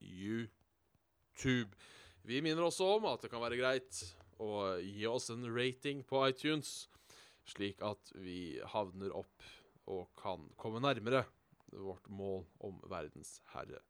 [0.00, 1.76] YouTube.
[2.24, 6.22] Vi minner også om at det kan være greit å gi oss en rating på
[6.30, 6.88] iTunes,
[7.44, 9.44] slik at vi havner opp
[9.88, 11.24] og kan komme nærmere
[11.72, 13.80] vårt mål om verdens herre.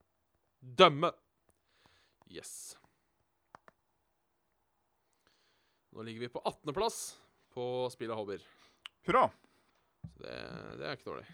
[0.59, 1.11] Dømme!
[2.31, 2.77] Yes.
[5.95, 6.99] Nå ligger vi på 18.-plass
[7.55, 8.43] på spill av hobbyer.
[9.09, 9.29] Hurra.
[10.13, 10.35] Så det,
[10.79, 11.25] det er ikke dårlig.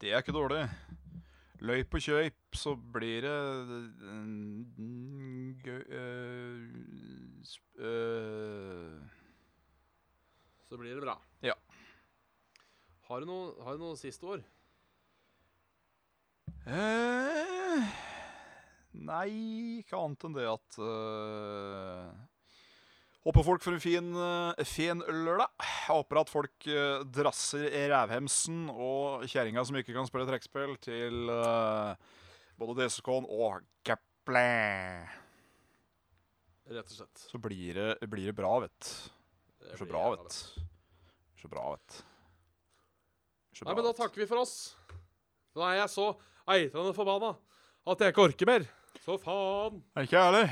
[0.00, 0.62] Det er ikke dårlig.
[1.64, 3.34] Løyp og kjøyp, så blir det
[4.04, 6.64] mm, gøy øh,
[7.78, 8.98] øh,
[10.68, 11.16] Så blir det bra.
[13.08, 14.44] Har du noe, har du noe siste ord?
[16.64, 17.88] eh,
[19.04, 19.26] Nei,
[19.82, 22.06] ikke annet enn det at øh,
[23.24, 25.48] Håper folk får en fin, øh, fin lørdag.
[25.88, 31.94] Håper at folk øh, drasser rævhemsen og kjerringa som ikke kan spille trekkspill, til øh,
[32.60, 34.46] både DSK-en og Gaple.
[36.68, 37.24] Rett og slett.
[37.32, 39.74] Så blir det, blir det bra, vet du.
[39.80, 40.64] Så bra, vet du.
[41.40, 42.13] Så bra, vet du.
[43.62, 44.54] Nei, men da takker vi for oss.
[45.54, 46.08] Nå er jeg så
[46.50, 47.30] eitrende forbanna
[47.86, 48.66] at jeg ikke orker mer.
[49.04, 49.82] Så faen.
[49.94, 50.50] Er ikke jeg heller?